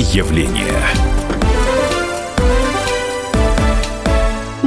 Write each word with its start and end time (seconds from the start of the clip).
явление. 0.00 1.23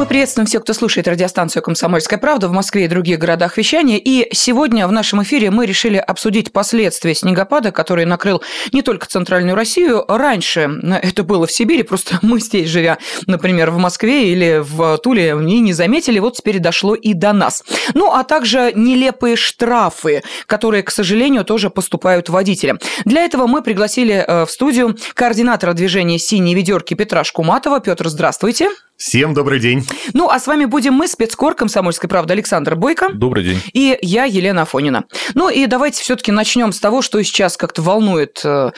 Приветствуем 0.08 0.48
всех, 0.48 0.64
кто 0.64 0.74
слушает 0.74 1.08
радиостанцию 1.08 1.62
«Комсомольская 1.62 2.18
правда» 2.18 2.48
в 2.48 2.52
Москве 2.52 2.86
и 2.86 2.88
других 2.88 3.20
городах 3.20 3.58
вещания. 3.58 3.98
И 3.98 4.28
сегодня 4.34 4.88
в 4.88 4.92
нашем 4.92 5.22
эфире 5.24 5.52
мы 5.52 5.66
решили 5.66 5.98
обсудить 5.98 6.52
последствия 6.52 7.14
снегопада, 7.14 7.72
который 7.72 8.06
накрыл 8.06 8.42
не 8.72 8.82
только 8.82 9.08
Центральную 9.08 9.56
Россию. 9.56 10.06
Раньше 10.08 10.70
это 11.04 11.24
было 11.24 11.46
в 11.46 11.52
Сибири, 11.52 11.84
просто 11.84 12.20
мы 12.24 12.40
здесь, 12.40 12.70
живя, 12.70 12.98
например, 13.28 13.72
в 13.72 13.78
Москве 13.78 14.32
или 14.32 14.62
в 14.64 14.98
Туле, 15.00 15.30
и 15.30 15.60
не 15.60 15.74
заметили. 15.74 16.20
Вот 16.20 16.38
теперь 16.38 16.60
дошло 16.60 16.96
и 16.96 17.14
до 17.14 17.34
нас. 17.34 17.64
Ну, 17.94 18.12
а 18.12 18.24
также 18.24 18.72
нелепые 18.74 19.36
штрафы, 19.36 20.24
которые, 20.46 20.84
к 20.84 20.92
сожалению, 20.92 21.44
тоже 21.44 21.70
поступают 21.70 22.30
водителям. 22.30 22.80
Для 23.06 23.24
этого 23.24 23.48
мы 23.48 23.62
пригласили 23.62 24.24
э, 24.26 24.46
в 24.46 24.52
студию 24.52 24.98
координатора 25.14 25.74
движения 25.74 26.18
«Синие 26.18 26.56
ведерки» 26.56 26.94
Петра 26.94 27.24
Шкуматова. 27.24 27.82
Петр, 27.82 28.08
здравствуйте. 28.08 28.70
Всем 28.98 29.36
добрый 29.36 29.60
день. 29.60 29.86
Ну, 30.14 30.30
а 30.30 30.40
с 30.40 30.48
вами 30.48 30.66
будем 30.66 30.94
мы, 30.94 31.08
спецкор 31.08 31.56
«Комсомольской 31.56 32.10
правды» 32.10 32.34
Александр 32.34 32.76
Бойко. 32.76 33.10
Добрый 33.14 33.44
день. 33.44 33.62
И 33.74 33.98
я, 34.02 34.26
Елена 34.26 34.64
Афонина. 34.64 35.06
Ну, 35.34 35.50
и 35.50 35.66
давайте 35.66 36.02
все 36.02 36.16
таки 36.16 36.32
начнем 36.32 36.72
с 36.72 36.80
того, 36.80 37.02
что 37.02 37.22
сейчас 37.24 37.58
как-то 37.58 37.82
волнует 37.82 38.42
э, 38.44 38.72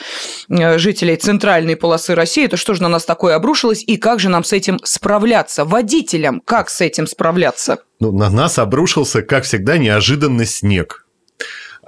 жителей 0.78 1.16
центральной 1.16 1.76
полосы 1.76 2.14
России. 2.14 2.44
Это 2.44 2.56
что 2.56 2.74
же 2.74 2.82
на 2.82 2.88
нас 2.88 3.04
такое 3.04 3.34
обрушилось, 3.34 3.84
и 3.86 3.96
как 3.96 4.20
же 4.20 4.28
нам 4.28 4.44
с 4.44 4.52
этим 4.52 4.78
справляться? 4.82 5.64
Водителям 5.64 6.40
как 6.44 6.70
с 6.70 6.80
этим 6.80 7.06
справляться? 7.06 7.78
Ну, 8.00 8.12
на 8.12 8.30
нас 8.30 8.58
обрушился, 8.58 9.22
как 9.22 9.44
всегда, 9.44 9.78
неожиданный 9.78 10.46
снег. 10.46 11.06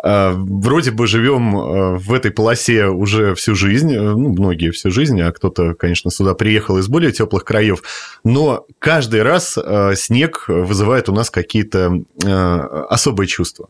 А, 0.03 0.33
вроде 0.35 0.91
бы 0.91 1.07
живем 1.07 1.57
а, 1.57 1.99
в 1.99 2.13
этой 2.13 2.31
полосе 2.31 2.87
уже 2.87 3.35
всю 3.35 3.55
жизнь, 3.55 3.93
э, 3.93 4.01
ну, 4.01 4.31
многие 4.31 4.71
всю 4.71 4.91
жизнь, 4.91 5.21
а 5.21 5.33
кто-то, 5.33 5.75
конечно, 5.75 6.11
сюда 6.11 6.35
приехал 6.35 6.79
из 6.79 6.89
более 6.89 7.13
теплых 7.13 7.45
краев, 7.45 7.83
но 8.25 8.67
каждый 8.79 9.23
раз 9.23 9.59
снег 9.95 10.45
вызывает 10.49 11.09
у 11.09 11.13
нас 11.13 11.31
какие-то 11.31 12.03
особые 12.89 13.27
чувства. 13.27 13.69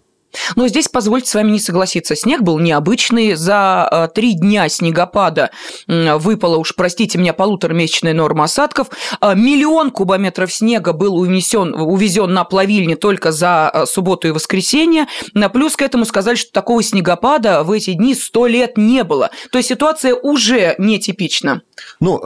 Но 0.56 0.69
здесь 0.69 0.88
позвольте 0.88 1.30
с 1.30 1.34
вами 1.34 1.50
не 1.52 1.61
согласиться. 1.61 2.16
Снег 2.16 2.42
был 2.42 2.58
необычный. 2.58 3.34
За 3.34 3.88
э, 3.91 4.08
три 4.14 4.34
дня 4.34 4.69
снегопада 4.69 5.50
выпало 5.86 6.56
уж, 6.56 6.75
простите 6.75 7.19
меня, 7.19 7.33
полуторамесячная 7.33 8.14
норма 8.14 8.44
осадков. 8.44 8.88
Э, 9.20 9.34
миллион 9.34 9.91
кубометров 9.91 10.53
снега 10.53 10.92
был 10.92 11.16
унесен, 11.16 11.75
увезен 11.75 12.33
на 12.33 12.44
плавильне 12.44 12.97
только 12.97 13.33
за 13.33 13.70
э, 13.72 13.86
субботу 13.86 14.28
и 14.28 14.30
воскресенье. 14.30 15.06
Плюс 15.53 15.77
к 15.77 15.83
этому 15.83 16.05
сказали, 16.05 16.36
что 16.36 16.53
такого 16.53 16.83
снегопада 16.83 17.62
в 17.62 17.70
эти 17.72 17.92
дни 17.92 18.14
сто 18.14 18.47
лет 18.47 18.77
не 18.77 19.05
было. 19.05 19.30
То 19.50 19.58
есть 19.58 19.69
ситуация 19.69 20.14
уже 20.14 20.75
нетипична. 20.78 21.62
Ну, 22.00 22.20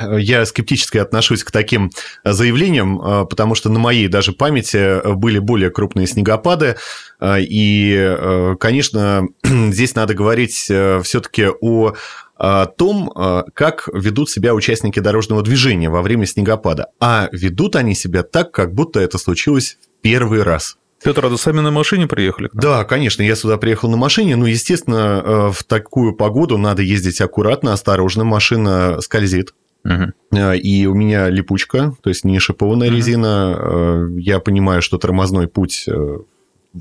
я 0.00 0.46
скептически 0.46 0.98
отношусь 0.98 1.44
к 1.44 1.50
таким 1.50 1.90
заявлениям, 2.24 3.26
потому 3.28 3.54
что 3.54 3.68
на 3.68 3.78
моей 3.78 4.08
даже 4.08 4.32
памяти 4.32 5.14
были 5.14 5.38
более 5.38 5.70
крупные 5.70 6.06
снегопады. 6.06 6.76
И, 7.22 7.96
э, 7.96 8.56
конечно, 8.60 9.28
здесь 9.44 9.94
надо 9.94 10.14
говорить 10.14 10.66
э, 10.68 11.00
все-таки 11.02 11.48
о 11.60 12.66
том, 12.66 13.10
э, 13.16 13.44
как 13.54 13.88
ведут 13.92 14.28
себя 14.28 14.54
участники 14.54 15.00
дорожного 15.00 15.42
движения 15.42 15.88
во 15.88 16.02
время 16.02 16.26
снегопада. 16.26 16.88
А 17.00 17.28
ведут 17.32 17.76
они 17.76 17.94
себя 17.94 18.22
так, 18.22 18.52
как 18.52 18.74
будто 18.74 19.00
это 19.00 19.16
случилось 19.16 19.78
в 19.80 20.02
первый 20.02 20.42
раз. 20.42 20.76
Петр, 21.02 21.24
а 21.24 21.28
вы 21.28 21.38
сами 21.38 21.60
на 21.60 21.70
машине 21.70 22.06
приехали? 22.06 22.50
Да, 22.52 22.84
конечно, 22.84 23.22
я 23.22 23.36
сюда 23.36 23.56
приехал 23.56 23.88
на 23.88 23.96
машине. 23.96 24.36
Ну, 24.36 24.46
естественно, 24.46 25.50
в 25.52 25.62
такую 25.64 26.14
погоду 26.14 26.58
надо 26.58 26.82
ездить 26.82 27.20
аккуратно, 27.20 27.72
осторожно. 27.72 28.24
Машина 28.24 29.00
скользит. 29.00 29.54
Угу. 29.84 30.40
И 30.54 30.86
у 30.86 30.94
меня 30.94 31.28
липучка, 31.28 31.94
то 32.02 32.08
есть 32.08 32.24
не 32.24 32.38
шипованная 32.40 32.88
угу. 32.88 32.96
резина. 32.96 34.08
Я 34.18 34.40
понимаю, 34.40 34.82
что 34.82 34.98
тормозной 34.98 35.48
путь 35.48 35.86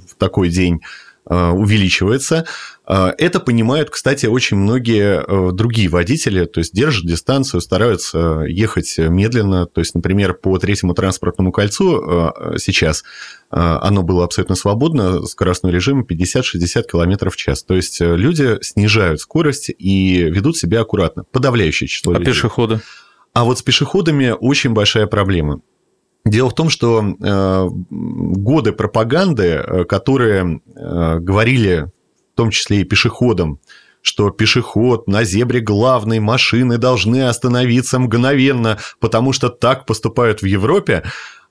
в 0.07 0.15
такой 0.15 0.49
день 0.49 0.81
э, 1.29 1.49
увеличивается. 1.49 2.45
Э, 2.87 3.11
это 3.17 3.39
понимают, 3.39 3.89
кстати, 3.89 4.25
очень 4.25 4.57
многие 4.57 5.21
э, 5.21 5.51
другие 5.51 5.89
водители, 5.89 6.45
то 6.45 6.59
есть 6.59 6.73
держат 6.73 7.05
дистанцию, 7.05 7.61
стараются 7.61 8.43
ехать 8.47 8.97
медленно. 8.97 9.65
То 9.65 9.81
есть, 9.81 9.95
например, 9.95 10.33
по 10.33 10.57
третьему 10.57 10.93
транспортному 10.93 11.51
кольцу 11.51 12.31
сейчас 12.57 13.03
оно 13.49 14.01
было 14.01 14.25
абсолютно 14.25 14.55
свободно, 14.55 15.23
скоростной 15.25 15.71
режим 15.71 16.03
50-60 16.03 16.83
км 16.91 17.29
в 17.29 17.35
час. 17.37 17.63
То 17.63 17.75
есть 17.75 18.01
люди 18.01 18.57
снижают 18.61 19.21
скорость 19.21 19.69
и 19.77 20.23
ведут 20.23 20.57
себя 20.57 20.81
аккуратно. 20.81 21.23
Подавляющее 21.31 21.87
число 21.87 22.13
а 22.13 22.17
людей. 22.17 22.31
А 22.31 22.35
пешеходы? 22.35 22.81
А 23.33 23.43
вот 23.43 23.59
с 23.59 23.61
пешеходами 23.61 24.33
очень 24.37 24.71
большая 24.71 25.07
проблема. 25.07 25.61
Дело 26.25 26.49
в 26.49 26.55
том, 26.55 26.69
что 26.69 27.03
э, 27.03 27.69
годы 27.69 28.71
пропаганды, 28.71 29.43
э, 29.43 29.85
которые 29.85 30.59
э, 30.65 31.19
говорили 31.19 31.91
в 32.33 32.35
том 32.37 32.49
числе 32.49 32.81
и 32.81 32.83
пешеходам, 32.83 33.59
что 34.01 34.31
пешеход 34.31 35.07
на 35.07 35.23
зебре 35.23 35.59
главной 35.59 36.19
машины 36.19 36.79
должны 36.79 37.27
остановиться 37.27 37.99
мгновенно, 37.99 38.79
потому 38.99 39.33
что 39.33 39.49
так 39.49 39.85
поступают 39.85 40.41
в 40.41 40.45
Европе, 40.45 41.03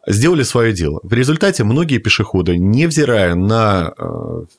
сделали 0.06 0.42
свое 0.42 0.72
дело. 0.72 1.00
В 1.04 1.12
результате 1.12 1.64
многие 1.64 1.98
пешеходы, 1.98 2.58
невзирая 2.58 3.34
на 3.34 3.94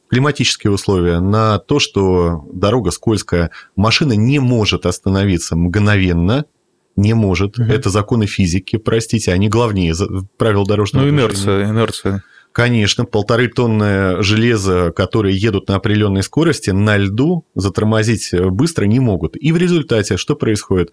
климатические 0.09 0.71
условия, 0.71 1.19
на 1.19 1.59
то, 1.59 1.79
что 1.79 2.43
дорога 2.51 2.91
скользкая, 2.91 3.51
машина 3.75 4.13
не 4.13 4.39
может 4.39 4.85
остановиться 4.85 5.55
мгновенно, 5.55 6.45
не 6.95 7.13
может. 7.13 7.59
Угу. 7.59 7.71
Это 7.71 7.89
законы 7.89 8.25
физики, 8.25 8.77
простите, 8.77 9.31
они 9.33 9.49
главнее 9.49 9.93
правил 10.37 10.65
дорожного 10.65 11.05
ну, 11.05 11.09
инерция, 11.09 11.57
движения. 11.57 11.71
инерция. 11.71 12.23
Конечно, 12.51 13.03
полторы 13.03 13.49
тонны 13.49 14.23
железа, 14.23 14.93
которые 14.95 15.35
едут 15.35 15.67
на 15.67 15.75
определенной 15.75 16.23
скорости, 16.23 16.69
на 16.69 16.95
льду 16.95 17.45
затормозить 17.53 18.33
быстро 18.33 18.85
не 18.85 19.01
могут. 19.01 19.35
И 19.35 19.51
в 19.51 19.57
результате 19.57 20.15
что 20.15 20.37
происходит? 20.37 20.91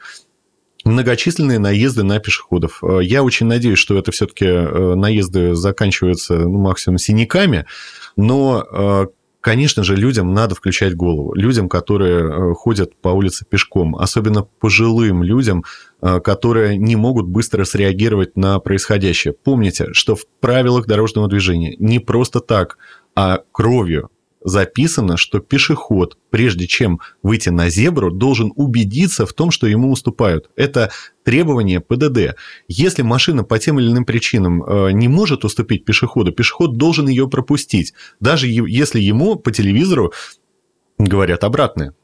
Многочисленные 0.84 1.60
наезды 1.60 2.02
на 2.02 2.18
пешеходов. 2.18 2.82
Я 3.00 3.22
очень 3.22 3.46
надеюсь, 3.46 3.78
что 3.78 3.96
это 3.96 4.10
все-таки 4.10 4.44
э, 4.44 4.94
наезды 4.96 5.54
заканчиваются 5.54 6.34
ну, 6.34 6.58
максимум 6.58 6.98
синяками, 6.98 7.66
но 8.16 8.66
э, 8.68 9.06
Конечно 9.42 9.82
же, 9.82 9.96
людям 9.96 10.32
надо 10.34 10.54
включать 10.54 10.94
голову. 10.94 11.34
Людям, 11.34 11.68
которые 11.68 12.52
э, 12.52 12.54
ходят 12.54 12.94
по 12.94 13.08
улице 13.08 13.44
пешком, 13.44 13.96
особенно 13.96 14.44
пожилым 14.44 15.24
людям, 15.24 15.64
э, 15.64 15.91
которые 16.02 16.76
не 16.76 16.96
могут 16.96 17.26
быстро 17.26 17.64
среагировать 17.64 18.36
на 18.36 18.58
происходящее. 18.58 19.32
Помните, 19.32 19.88
что 19.92 20.16
в 20.16 20.26
правилах 20.40 20.86
дорожного 20.86 21.28
движения 21.28 21.76
не 21.78 22.00
просто 22.00 22.40
так, 22.40 22.76
а 23.14 23.40
кровью 23.52 24.10
записано, 24.44 25.16
что 25.16 25.40
пешеход, 25.40 26.18
прежде 26.30 26.66
чем 26.66 27.00
выйти 27.22 27.48
на 27.48 27.68
зебру, 27.68 28.10
должен 28.10 28.52
убедиться 28.56 29.26
в 29.26 29.32
том, 29.32 29.50
что 29.50 29.66
ему 29.66 29.90
уступают. 29.90 30.50
Это 30.56 30.90
требование 31.24 31.80
ПДД. 31.80 32.36
Если 32.68 33.02
машина 33.02 33.44
по 33.44 33.58
тем 33.58 33.78
или 33.78 33.90
иным 33.90 34.04
причинам 34.04 34.62
э, 34.62 34.92
не 34.92 35.08
может 35.08 35.44
уступить 35.44 35.84
пешеходу, 35.84 36.32
пешеход 36.32 36.76
должен 36.76 37.08
ее 37.08 37.28
пропустить, 37.28 37.94
даже 38.20 38.48
если 38.48 39.00
ему 39.00 39.36
по 39.36 39.52
телевизору 39.52 40.12
говорят 40.98 41.44
обратное. 41.44 41.94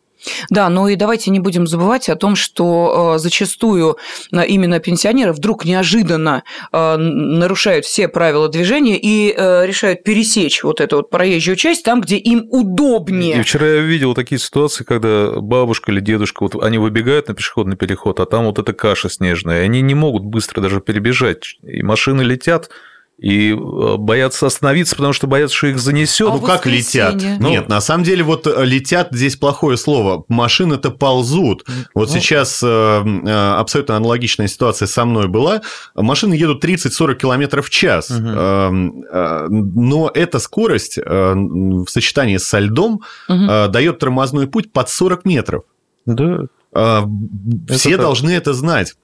Да, 0.50 0.68
ну 0.68 0.88
и 0.88 0.96
давайте 0.96 1.30
не 1.30 1.40
будем 1.40 1.66
забывать 1.66 2.08
о 2.08 2.16
том, 2.16 2.36
что 2.36 3.14
э, 3.14 3.18
зачастую 3.18 3.98
э, 4.32 4.46
именно 4.46 4.78
пенсионеры 4.80 5.32
вдруг 5.32 5.64
неожиданно 5.64 6.42
э, 6.72 6.96
нарушают 6.96 7.84
все 7.84 8.08
правила 8.08 8.48
движения 8.48 8.98
и 8.98 9.28
решают 9.38 10.02
пересечь 10.02 10.62
вот 10.62 10.80
эту 10.80 10.96
вот 10.96 11.10
проезжую 11.10 11.56
часть 11.56 11.84
там, 11.84 12.00
где 12.00 12.16
им 12.16 12.46
удобнее. 12.50 13.38
И 13.38 13.42
вчера 13.42 13.66
я 13.66 13.80
видел 13.80 14.14
такие 14.14 14.38
ситуации, 14.38 14.84
когда 14.84 15.40
бабушка 15.40 15.92
или 15.92 16.00
дедушка, 16.00 16.42
вот 16.42 16.62
они 16.62 16.78
выбегают 16.78 17.28
на 17.28 17.34
пешеходный 17.34 17.76
переход, 17.76 18.20
а 18.20 18.26
там 18.26 18.46
вот 18.46 18.58
эта 18.58 18.72
каша 18.72 19.08
снежная, 19.08 19.62
и 19.62 19.64
они 19.64 19.80
не 19.80 19.94
могут 19.94 20.24
быстро 20.24 20.60
даже 20.60 20.80
перебежать, 20.80 21.56
и 21.62 21.82
машины 21.82 22.22
летят, 22.22 22.70
и 23.18 23.50
э, 23.50 23.96
боятся 23.96 24.46
остановиться, 24.46 24.94
потому 24.94 25.12
что 25.12 25.26
боятся, 25.26 25.56
что 25.56 25.66
их 25.66 25.78
занесет. 25.80 26.28
А 26.28 26.34
ну 26.34 26.40
как 26.40 26.66
летят? 26.66 27.16
Ну, 27.40 27.50
Нет, 27.50 27.68
на 27.68 27.80
самом 27.80 28.04
деле 28.04 28.22
вот 28.22 28.46
э, 28.46 28.64
летят 28.64 29.08
здесь 29.10 29.34
плохое 29.36 29.76
слово. 29.76 30.24
Машины-то 30.28 30.92
ползут. 30.92 31.64
Вот 31.94 32.08
ну, 32.08 32.14
сейчас 32.14 32.62
э, 32.62 33.56
абсолютно 33.56 33.96
аналогичная 33.96 34.46
ситуация 34.46 34.86
со 34.86 35.04
мной 35.04 35.26
была. 35.26 35.62
Машины 35.96 36.34
едут 36.34 36.64
30-40 36.64 37.16
км 37.16 37.60
в 37.60 37.70
час. 37.70 38.10
Угу. 38.10 38.20
Но 38.20 40.10
эта 40.14 40.38
скорость 40.38 40.98
в 40.98 41.86
сочетании 41.88 42.36
со 42.36 42.60
льдом 42.60 43.02
угу. 43.28 43.46
дает 43.68 43.98
тормозной 43.98 44.46
путь 44.46 44.72
под 44.72 44.88
40 44.88 45.24
метров. 45.24 45.64
Да. 46.06 46.42
Все 47.68 47.90
это 47.94 48.02
должны 48.02 48.30
так. 48.30 48.38
это 48.38 48.54
знать. 48.54 48.94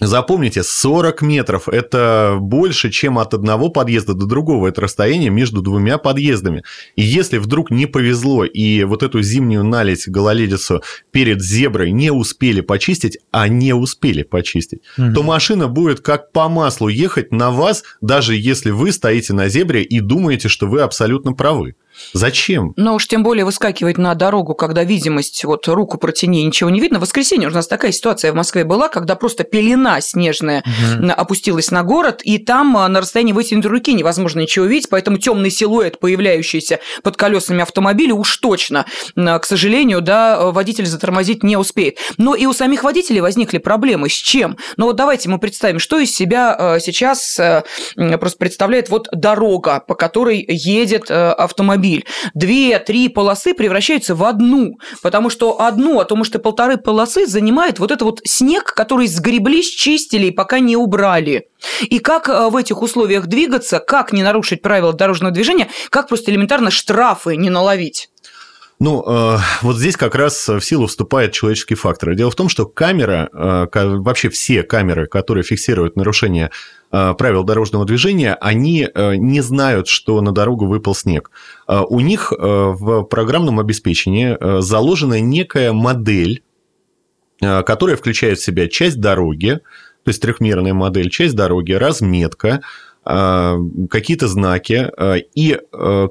Запомните, 0.00 0.62
40 0.62 1.22
метров– 1.22 1.68
это 1.70 2.38
больше, 2.40 2.90
чем 2.90 3.18
от 3.18 3.34
одного 3.34 3.68
подъезда 3.68 4.14
до 4.14 4.24
другого. 4.26 4.68
Это 4.68 4.80
расстояние 4.80 5.28
между 5.30 5.60
двумя 5.60 5.98
подъездами. 5.98 6.62
И 6.96 7.02
если 7.02 7.36
вдруг 7.36 7.70
не 7.70 7.84
повезло, 7.84 8.44
и 8.44 8.84
вот 8.84 9.02
эту 9.02 9.20
зимнюю 9.20 9.62
наледь, 9.62 10.08
гололедицу 10.08 10.82
перед 11.10 11.42
зеброй 11.42 11.90
не 11.90 12.10
успели 12.10 12.62
почистить, 12.62 13.18
а 13.30 13.48
не 13.48 13.74
успели 13.74 14.22
почистить, 14.22 14.80
угу. 14.96 15.12
то 15.12 15.22
машина 15.22 15.68
будет 15.68 16.00
как 16.00 16.32
по 16.32 16.48
маслу 16.48 16.88
ехать 16.88 17.30
на 17.30 17.50
вас, 17.50 17.84
даже 18.00 18.34
если 18.34 18.70
вы 18.70 18.92
стоите 18.92 19.34
на 19.34 19.48
зебре 19.48 19.82
и 19.82 20.00
думаете, 20.00 20.48
что 20.48 20.66
вы 20.66 20.80
абсолютно 20.80 21.34
правы. 21.34 21.74
Зачем? 22.12 22.72
Но 22.76 22.94
уж 22.94 23.06
тем 23.06 23.22
более 23.22 23.44
выскакивать 23.44 23.98
на 23.98 24.14
дорогу, 24.14 24.54
когда 24.54 24.84
видимость, 24.84 25.44
вот 25.44 25.66
руку 25.68 25.98
протяни, 25.98 26.44
ничего 26.44 26.70
не 26.70 26.80
видно. 26.80 26.98
В 26.98 27.02
воскресенье 27.02 27.48
у 27.48 27.52
нас 27.52 27.66
такая 27.66 27.92
ситуация 27.92 28.32
в 28.32 28.34
Москве 28.34 28.64
была, 28.64 28.88
когда 28.88 29.16
просто 29.16 29.44
пелена 29.44 30.00
снежная 30.00 30.62
угу. 30.64 31.10
опустилась 31.16 31.70
на 31.70 31.82
город, 31.82 32.20
и 32.24 32.38
там 32.38 32.76
а, 32.76 32.88
на 32.88 33.00
расстоянии 33.00 33.32
вытянутой 33.32 33.70
руки 33.70 33.92
невозможно 33.92 34.40
ничего 34.40 34.64
видеть, 34.64 34.88
поэтому 34.88 35.18
темный 35.18 35.50
силуэт, 35.50 36.00
появляющийся 36.00 36.80
под 37.02 37.16
колесами 37.16 37.62
автомобиля, 37.62 38.14
уж 38.14 38.36
точно, 38.38 38.86
к 39.14 39.44
сожалению, 39.44 40.00
да, 40.00 40.50
водитель 40.50 40.86
затормозить 40.86 41.42
не 41.42 41.56
успеет. 41.56 41.98
Но 42.18 42.34
и 42.34 42.46
у 42.46 42.52
самих 42.52 42.82
водителей 42.82 43.20
возникли 43.20 43.58
проблемы. 43.58 44.08
С 44.08 44.14
чем? 44.14 44.56
Ну 44.76 44.86
вот 44.86 44.96
давайте 44.96 45.28
мы 45.28 45.38
представим, 45.38 45.78
что 45.78 45.98
из 45.98 46.14
себя 46.14 46.54
а, 46.58 46.80
сейчас 46.80 47.38
а, 47.38 47.64
просто 47.96 48.38
представляет 48.38 48.88
вот 48.88 49.08
дорога, 49.12 49.80
по 49.86 49.94
которой 49.94 50.44
едет 50.48 51.10
автомобиль 51.10 51.79
автомобиль. 51.80 52.04
Две-три 52.34 53.08
полосы 53.08 53.54
превращаются 53.54 54.14
в 54.14 54.24
одну, 54.24 54.78
потому 55.02 55.30
что 55.30 55.60
одну, 55.60 56.00
а 56.00 56.04
то, 56.04 56.16
может, 56.16 56.34
и 56.34 56.38
полторы 56.38 56.76
полосы 56.76 57.26
занимает 57.26 57.78
вот 57.78 57.90
это 57.90 58.04
вот 58.04 58.20
снег, 58.24 58.74
который 58.74 59.06
сгребли, 59.06 59.62
счистили 59.62 60.26
и 60.26 60.30
пока 60.30 60.60
не 60.60 60.76
убрали. 60.76 61.48
И 61.82 61.98
как 61.98 62.28
э, 62.28 62.48
в 62.48 62.56
этих 62.56 62.82
условиях 62.82 63.26
двигаться, 63.26 63.78
как 63.78 64.12
не 64.12 64.22
нарушить 64.22 64.62
правила 64.62 64.92
дорожного 64.92 65.32
движения, 65.32 65.68
как 65.90 66.08
просто 66.08 66.30
элементарно 66.30 66.70
штрафы 66.70 67.36
не 67.36 67.50
наловить. 67.50 68.10
Ну, 68.82 69.04
э, 69.06 69.36
вот 69.60 69.76
здесь 69.76 69.94
как 69.98 70.14
раз 70.14 70.48
в 70.48 70.62
силу 70.62 70.86
вступает 70.86 71.32
человеческий 71.32 71.74
фактор. 71.74 72.14
Дело 72.14 72.30
в 72.30 72.34
том, 72.34 72.48
что 72.48 72.64
камера, 72.64 73.28
э, 73.30 73.66
вообще 73.74 74.30
все 74.30 74.62
камеры, 74.62 75.06
которые 75.06 75.44
фиксируют 75.44 75.96
нарушение 75.96 76.50
э, 76.90 77.14
правил 77.18 77.44
дорожного 77.44 77.84
движения, 77.84 78.34
они 78.40 78.88
не 78.94 79.42
знают, 79.42 79.86
что 79.86 80.22
на 80.22 80.32
дорогу 80.32 80.66
выпал 80.66 80.94
снег. 80.94 81.30
У 81.68 82.00
них 82.00 82.32
в 82.32 83.02
программном 83.02 83.60
обеспечении 83.60 84.36
заложена 84.62 85.20
некая 85.20 85.72
модель, 85.72 86.42
которая 87.40 87.96
включает 87.96 88.38
в 88.38 88.44
себя 88.44 88.66
часть 88.66 88.98
дороги, 88.98 89.60
то 90.04 90.08
есть 90.08 90.22
трехмерная 90.22 90.72
модель, 90.72 91.10
часть 91.10 91.36
дороги, 91.36 91.72
разметка, 91.72 92.62
какие-то 93.04 94.26
знаки, 94.26 94.90
и 95.34 95.58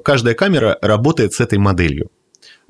каждая 0.04 0.34
камера 0.34 0.78
работает 0.80 1.34
с 1.34 1.40
этой 1.40 1.58
моделью 1.58 2.10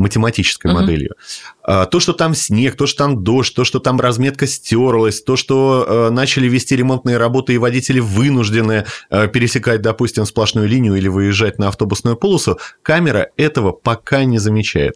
математической 0.01 0.69
угу. 0.69 0.81
моделью. 0.81 1.15
А, 1.63 1.87
то, 1.87 2.01
что 2.01 2.13
там 2.13 2.35
снег, 2.35 2.75
то, 2.77 2.87
что 2.87 3.05
там 3.05 3.23
дождь, 3.23 3.55
то, 3.55 3.65
что 3.65 3.79
там 3.79 4.01
разметка 4.01 4.47
стерлась, 4.47 5.23
то, 5.23 5.37
что 5.37 5.87
э, 5.87 6.11
начали 6.11 6.49
вести 6.49 6.75
ремонтные 6.75 7.19
работы 7.19 7.55
и 7.55 7.59
водители 7.59 8.01
вынуждены 8.01 8.87
э, 9.11 9.29
пересекать, 9.29 9.83
допустим, 9.83 10.25
сплошную 10.25 10.67
линию 10.67 10.97
или 10.97 11.09
выезжать 11.09 11.59
на 11.59 11.69
автобусную 11.69 12.17
полосу, 12.17 12.59
камера 12.83 13.29
этого 13.37 13.73
пока 13.73 14.25
не 14.25 14.39
замечает. 14.39 14.95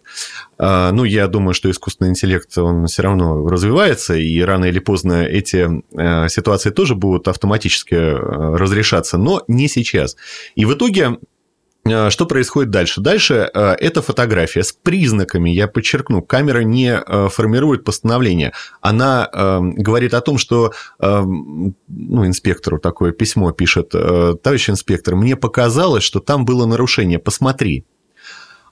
А, 0.58 0.90
ну, 0.90 1.04
я 1.04 1.28
думаю, 1.28 1.54
что 1.54 1.70
искусственный 1.70 2.10
интеллект, 2.10 2.56
он 2.56 2.86
все 2.86 3.02
равно 3.02 3.46
развивается, 3.46 4.14
и 4.14 4.40
рано 4.40 4.64
или 4.64 4.78
поздно 4.78 5.22
эти 5.22 5.68
э, 5.92 6.28
ситуации 6.28 6.70
тоже 6.70 6.94
будут 6.94 7.28
автоматически 7.28 7.94
разрешаться, 7.94 9.18
но 9.18 9.44
не 9.48 9.68
сейчас. 9.68 10.16
И 10.54 10.64
в 10.64 10.72
итоге 10.72 11.18
что 11.86 12.26
происходит 12.26 12.70
дальше? 12.70 13.00
Дальше 13.00 13.50
э, 13.52 13.60
это 13.78 14.00
фотография 14.00 14.62
с 14.62 14.72
признаками, 14.72 15.50
я 15.50 15.68
подчеркну, 15.68 16.22
камера 16.22 16.60
не 16.60 16.94
э, 16.94 17.28
формирует 17.28 17.84
постановление, 17.84 18.52
она 18.80 19.28
говорит 19.32 20.14
о 20.14 20.20
том, 20.20 20.38
что 20.38 20.72
ну, 21.00 21.74
инспектору 22.26 22.78
такое 22.78 23.12
письмо 23.12 23.52
пишет, 23.52 23.90
товарищ 23.90 24.70
инспектор, 24.70 25.14
мне 25.16 25.36
показалось, 25.36 26.02
что 26.02 26.20
там 26.20 26.44
было 26.44 26.66
нарушение, 26.66 27.18
посмотри. 27.18 27.84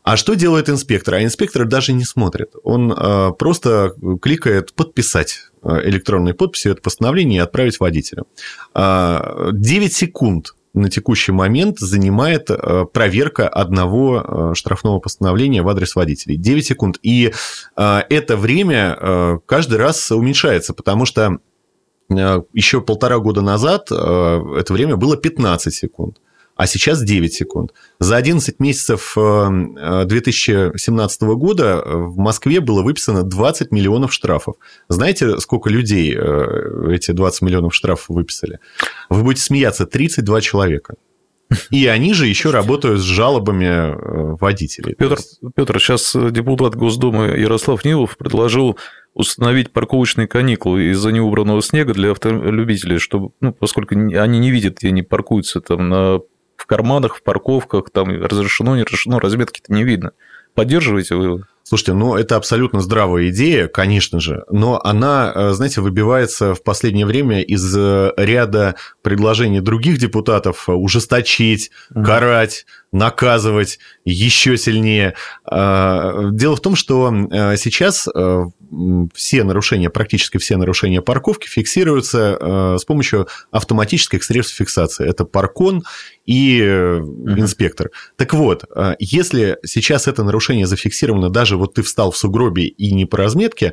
А 0.03 0.17
что 0.17 0.35
делает 0.35 0.69
инспектор? 0.69 1.15
А 1.15 1.23
инспектор 1.23 1.67
даже 1.67 1.93
не 1.93 2.05
смотрит. 2.05 2.55
Он 2.62 3.35
просто 3.38 3.94
кликает 4.20 4.73
«подписать» 4.75 5.50
электронной 5.62 6.35
подписью 6.35 6.73
это 6.73 6.82
постановление 6.82 7.38
и 7.38 7.43
отправить 7.43 7.81
водителю. 7.81 8.26
9 8.75 9.93
секунд 9.93 10.55
на 10.75 10.89
текущий 10.89 11.33
момент 11.33 11.79
занимает 11.79 12.51
э, 12.51 12.87
проверка 12.93 13.49
одного 13.49 14.23
э, 14.53 14.55
штрафного 14.55 15.01
постановления 15.01 15.63
в 15.63 15.69
адрес 15.69 15.95
водителей. 15.95 16.37
9 16.37 16.65
секунд. 16.65 16.99
И 17.03 17.33
э, 17.77 17.99
это 18.09 18.37
время 18.37 19.41
каждый 19.47 19.79
раз 19.79 20.11
уменьшается, 20.11 20.73
потому 20.75 21.07
что 21.07 21.39
еще 22.09 22.83
полтора 22.83 23.19
года 23.19 23.41
назад 23.41 23.91
это 23.91 24.67
время 24.69 24.97
было 24.97 25.17
15 25.17 25.73
секунд 25.73 26.19
а 26.57 26.67
сейчас 26.67 27.03
9 27.03 27.33
секунд. 27.33 27.73
За 27.99 28.17
11 28.17 28.61
месяцев 28.61 29.13
2017 29.15 31.23
года 31.23 31.83
в 31.85 32.19
Москве 32.19 32.61
было 32.61 32.83
выписано 32.83 33.23
20 33.23 33.73
миллионов 33.73 34.13
штрафов. 34.13 34.57
Знаете, 34.89 35.39
сколько 35.39 35.71
людей 35.71 36.15
эти 36.15 37.13
20 37.13 37.43
миллионов 37.43 37.75
штрафов 37.75 38.09
выписали? 38.09 38.59
Вы 39.09 39.23
будете 39.23 39.43
смеяться, 39.43 39.87
32 39.87 40.41
человека. 40.41 40.95
И 41.71 41.87
они 41.87 42.15
же 42.15 42.27
еще 42.27 42.51
работают 42.51 43.01
с 43.01 43.05
жалобами 43.05 43.65
э, 43.65 44.37
водителей. 44.41 44.95
Петр, 44.95 45.19
Петр, 45.55 45.81
сейчас 45.81 46.17
депутат 46.31 46.75
Госдумы 46.75 47.39
Ярослав 47.39 47.85
Нилов 47.85 48.17
предложил 48.17 48.79
установить 49.15 49.73
парковочные 49.73 50.27
каникулы 50.27 50.91
из-за 50.93 51.13
неубранного 51.13 51.63
снега 51.63 51.93
для 51.93 52.13
автолюбителей, 52.13 52.99
чтобы, 52.99 53.33
ну, 53.41 53.53
поскольку 53.53 53.95
они 53.95 54.39
не 54.39 54.51
видят, 54.51 54.79
где 54.79 54.89
они 54.89 55.03
паркуются 55.03 55.61
там 55.61 55.89
на, 55.89 56.21
в 56.62 56.67
карманах, 56.67 57.17
в 57.17 57.23
парковках, 57.25 57.91
там 57.91 58.09
разрешено, 58.23 58.76
не 58.76 58.85
разрешено, 58.85 59.19
разметки-то 59.19 59.73
не 59.73 59.82
видно. 59.82 60.12
Поддерживаете 60.55 61.17
вы? 61.17 61.44
Слушайте, 61.64 61.94
ну 61.94 62.17
это 62.17 62.37
абсолютно 62.37 62.81
здравая 62.81 63.29
идея, 63.31 63.69
конечно 63.69 64.20
же, 64.20 64.44
но 64.50 64.81
она, 64.82 65.32
э, 65.35 65.50
знаете, 65.53 65.81
выбивается 65.81 66.55
в 66.55 66.62
последнее 66.62 67.06
время 67.06 67.41
из 67.41 67.75
э, 67.76 68.12
ряда 68.17 68.75
предложений 69.03 69.61
других 69.61 69.99
депутатов 69.99 70.69
ужесточить, 70.69 71.70
mm-hmm. 71.94 72.05
карать, 72.05 72.67
наказывать 72.91 73.79
еще 74.05 74.59
сильнее. 74.59 75.15
А, 75.46 76.31
дело 76.31 76.56
в 76.56 76.60
том, 76.60 76.77
что 76.77 77.10
э, 77.31 77.56
сейчас 77.56 78.08
все 79.15 79.44
нарушения, 79.44 79.91
практически 79.91 80.39
все 80.39 80.56
нарушения 80.56 81.01
парковки 81.01 81.46
фиксируются 81.46 82.77
с 82.79 82.84
помощью 82.84 83.29
автоматических 83.51 84.25
средств 84.25 84.56
фиксации. 84.56 85.08
Это 85.08 85.27
паркон 85.27 85.82
и 86.25 86.60
инспектор. 86.60 87.89
Mm-hmm. 87.89 88.13
Так 88.17 88.34
вот, 88.34 88.65
если 88.98 89.58
сейчас 89.65 90.08
это 90.08 90.25
нарушение 90.25 90.67
зафиксировано 90.67 91.29
даже 91.29 91.52
вот 91.56 91.75
ты 91.75 91.82
встал 91.82 92.11
в 92.11 92.17
сугробе 92.17 92.67
и 92.67 92.93
не 92.93 93.06
по 93.06 93.19
разметке, 93.19 93.73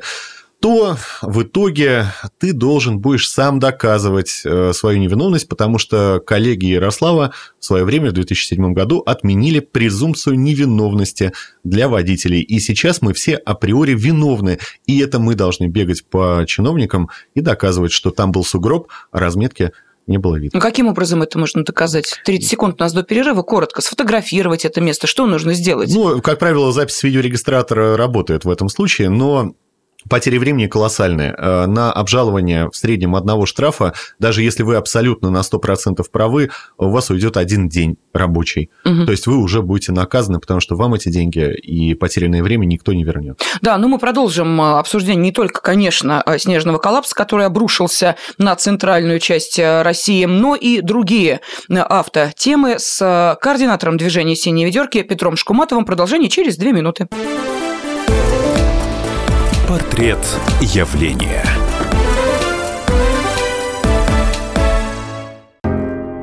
то 0.60 0.98
в 1.22 1.42
итоге 1.42 2.06
ты 2.38 2.52
должен 2.52 2.98
будешь 2.98 3.30
сам 3.30 3.58
доказывать 3.58 4.42
э, 4.44 4.72
свою 4.74 4.98
невиновность, 4.98 5.48
потому 5.48 5.78
что 5.78 6.22
коллеги 6.24 6.66
Ярослава 6.66 7.32
в 7.58 7.64
свое 7.64 7.84
время, 7.84 8.10
в 8.10 8.12
2007 8.12 8.74
году, 8.74 9.02
отменили 9.06 9.60
презумпцию 9.60 10.38
невиновности 10.38 11.32
для 11.64 11.88
водителей. 11.88 12.42
И 12.42 12.60
сейчас 12.60 13.00
мы 13.00 13.14
все 13.14 13.36
априори 13.36 13.94
виновны. 13.94 14.58
И 14.86 15.00
это 15.00 15.18
мы 15.18 15.34
должны 15.34 15.66
бегать 15.66 16.04
по 16.04 16.44
чиновникам 16.46 17.08
и 17.34 17.40
доказывать, 17.40 17.92
что 17.92 18.10
там 18.10 18.30
был 18.30 18.44
сугроб, 18.44 18.88
а 19.12 19.18
разметки 19.18 19.72
не 20.10 20.18
было 20.18 20.36
видно. 20.36 20.50
Ну, 20.54 20.60
каким 20.60 20.88
образом 20.88 21.22
это 21.22 21.38
можно 21.38 21.64
доказать? 21.64 22.20
30 22.24 22.50
секунд 22.50 22.80
у 22.80 22.84
нас 22.84 22.92
до 22.92 23.02
перерыва, 23.02 23.42
коротко, 23.42 23.80
сфотографировать 23.80 24.64
это 24.64 24.80
место. 24.80 25.06
Что 25.06 25.26
нужно 25.26 25.54
сделать? 25.54 25.90
Ну, 25.94 26.20
как 26.20 26.38
правило, 26.38 26.72
запись 26.72 27.02
видеорегистратора 27.02 27.96
работает 27.96 28.44
в 28.44 28.50
этом 28.50 28.68
случае, 28.68 29.08
но 29.08 29.54
Потери 30.08 30.38
времени 30.38 30.66
колоссальные. 30.66 31.34
Э, 31.36 31.66
на 31.66 31.92
обжалование 31.92 32.68
в 32.70 32.76
среднем 32.76 33.14
одного 33.16 33.46
штрафа, 33.46 33.92
даже 34.18 34.42
если 34.42 34.62
вы 34.62 34.76
абсолютно 34.76 35.30
на 35.30 35.40
100% 35.40 36.02
правы, 36.10 36.50
у 36.78 36.88
вас 36.88 37.10
уйдет 37.10 37.36
один 37.36 37.68
день 37.68 37.96
рабочий. 38.14 38.70
Угу. 38.84 39.04
То 39.04 39.12
есть 39.12 39.26
вы 39.26 39.36
уже 39.36 39.62
будете 39.62 39.92
наказаны, 39.92 40.40
потому 40.40 40.60
что 40.60 40.76
вам 40.76 40.94
эти 40.94 41.08
деньги 41.08 41.54
и 41.54 41.94
потерянное 41.94 42.42
время 42.42 42.64
никто 42.64 42.92
не 42.92 43.04
вернет. 43.04 43.40
Да, 43.60 43.76
ну 43.78 43.88
мы 43.88 43.98
продолжим 43.98 44.60
э, 44.60 44.78
обсуждение 44.78 45.22
не 45.22 45.32
только, 45.32 45.60
конечно, 45.60 46.22
э, 46.24 46.38
снежного 46.38 46.78
коллапса, 46.78 47.14
который 47.14 47.46
обрушился 47.46 48.16
на 48.38 48.56
центральную 48.56 49.18
часть 49.20 49.58
России, 49.58 50.24
но 50.24 50.54
и 50.54 50.80
другие 50.80 51.40
автотемы 51.68 52.78
с 52.78 53.38
координатором 53.40 53.96
движения 53.96 54.34
«Синие 54.34 54.66
ведерки» 54.66 55.02
Петром 55.02 55.36
Шкуматовым. 55.36 55.84
Продолжение 55.84 56.30
через 56.30 56.56
две 56.56 56.72
минуты. 56.72 57.08
Портрет 59.70 60.18
явления. 60.60 61.44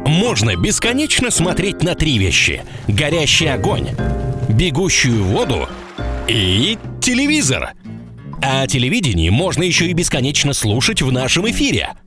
Можно 0.06 0.58
бесконечно 0.58 1.32
смотреть 1.32 1.82
на 1.82 1.96
три 1.96 2.18
вещи. 2.18 2.64
Горящий 2.90 3.48
огонь, 3.48 3.88
бегущую 4.50 5.24
воду 5.24 5.70
и 6.28 6.78
телевизор. 7.02 7.72
А 8.44 8.64
О 8.64 8.68
телевидении 8.68 9.30
можно 9.30 9.64
еще 9.64 9.86
и 9.86 9.94
бесконечно 9.94 10.52
слушать 10.52 11.02
в 11.02 11.10
нашем 11.14 11.50
эфире– 11.50 11.94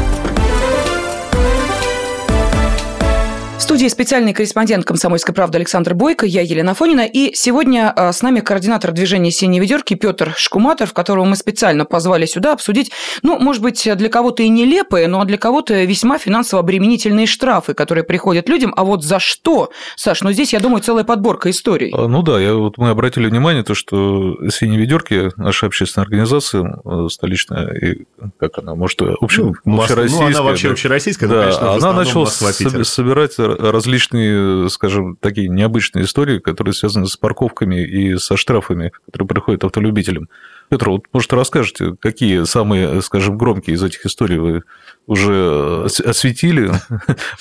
Студии 3.71 3.87
специальный 3.87 4.33
корреспондент 4.33 4.83
«Комсомольской 4.83 5.33
правды» 5.33 5.57
Александр 5.57 5.93
Бойко, 5.93 6.25
я 6.25 6.41
Елена 6.41 6.73
Фонина. 6.73 7.05
И 7.05 7.33
сегодня 7.35 7.89
а, 7.89 8.11
с 8.11 8.21
нами 8.21 8.41
координатор 8.41 8.91
движения 8.91 9.31
«Синие 9.31 9.61
ведерки» 9.61 9.93
Петр 9.93 10.33
Шкуматов, 10.35 10.91
которого 10.91 11.23
мы 11.23 11.37
специально 11.37 11.85
позвали 11.85 12.25
сюда 12.25 12.51
обсудить, 12.51 12.91
ну, 13.23 13.39
может 13.39 13.61
быть, 13.63 13.87
для 13.95 14.09
кого-то 14.09 14.43
и 14.43 14.49
нелепые, 14.49 15.07
но 15.07 15.23
для 15.23 15.37
кого-то 15.37 15.85
весьма 15.85 16.17
финансово 16.17 16.63
обременительные 16.63 17.27
штрафы, 17.27 17.73
которые 17.73 18.03
приходят 18.03 18.49
людям. 18.49 18.73
А 18.75 18.83
вот 18.83 19.05
за 19.05 19.19
что, 19.19 19.71
Саш? 19.95 20.21
Ну, 20.21 20.33
здесь, 20.33 20.51
я 20.51 20.59
думаю, 20.59 20.81
целая 20.81 21.05
подборка 21.05 21.49
историй. 21.49 21.93
А, 21.95 22.09
ну 22.09 22.23
да, 22.23 22.41
я, 22.41 22.55
вот 22.55 22.77
мы 22.77 22.89
обратили 22.89 23.27
внимание, 23.27 23.63
то, 23.63 23.73
что 23.73 24.35
«Синие 24.49 24.81
ведерки», 24.81 25.31
наша 25.37 25.67
общественная 25.67 26.03
организация 26.03 26.81
э, 26.83 27.07
столичная, 27.09 27.69
и 27.69 28.03
как 28.37 28.57
она, 28.57 28.75
может, 28.75 29.01
общем, 29.01 29.55
ну, 29.63 29.81
общероссийская. 29.81 30.27
Ну, 30.27 30.35
она 30.35 30.43
вообще 30.43 30.71
общероссийская, 30.71 31.29
да, 31.29 31.41
конечно, 31.43 31.71
она 31.71 31.93
начала 31.93 32.25
собирать 32.25 33.39
различные, 33.61 34.69
скажем, 34.69 35.15
такие 35.17 35.47
необычные 35.47 36.05
истории, 36.05 36.39
которые 36.39 36.73
связаны 36.73 37.07
с 37.07 37.15
парковками 37.17 37.83
и 37.83 38.17
со 38.17 38.35
штрафами, 38.35 38.91
которые 39.05 39.27
приходят 39.27 39.63
автолюбителям. 39.63 40.29
Петр, 40.71 40.89
вот, 40.89 41.03
может, 41.11 41.33
расскажете, 41.33 41.97
какие 41.99 42.45
самые, 42.45 43.01
скажем, 43.01 43.37
громкие 43.37 43.75
из 43.75 43.83
этих 43.83 44.05
историй 44.05 44.37
вы 44.37 44.63
уже 45.05 45.85
осветили. 46.05 46.71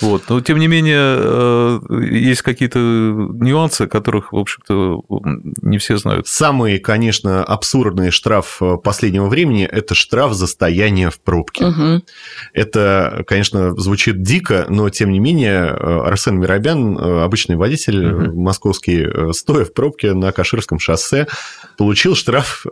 Вот. 0.01 0.23
Но, 0.29 0.41
тем 0.41 0.59
не 0.59 0.67
менее, 0.67 0.99
э, 0.99 1.81
есть 2.11 2.43
какие-то 2.43 2.79
нюансы, 2.79 3.87
которых, 3.87 4.33
в 4.33 4.37
общем-то, 4.37 5.03
не 5.63 5.79
все 5.79 5.97
знают. 5.99 6.27
Самый, 6.27 6.79
конечно, 6.79 7.45
абсурдный 7.45 8.11
штраф 8.11 8.59
э, 8.61 8.77
последнего 8.83 9.27
времени– 9.27 9.65
это 9.71 9.95
штраф 9.95 10.33
за 10.33 10.47
стояние 10.47 11.11
в 11.11 11.21
пробке. 11.21 11.67
Угу. 11.67 12.03
Это, 12.55 13.25
конечно, 13.27 13.79
звучит 13.79 14.23
дико, 14.23 14.67
но, 14.69 14.89
тем 14.89 15.13
не 15.13 15.19
менее, 15.19 15.67
э, 15.67 16.01
Арсен 16.07 16.41
Миробян, 16.41 16.99
обычный 16.99 17.57
водитель 17.57 18.07
угу. 18.07 18.41
московский, 18.41 19.33
стоя 19.33 19.65
в 19.65 19.75
пробке 19.75 20.15
на 20.15 20.33
Каширском 20.33 20.79
шоссе, 20.79 21.27
получил 21.77 22.17
штраф 22.17 22.65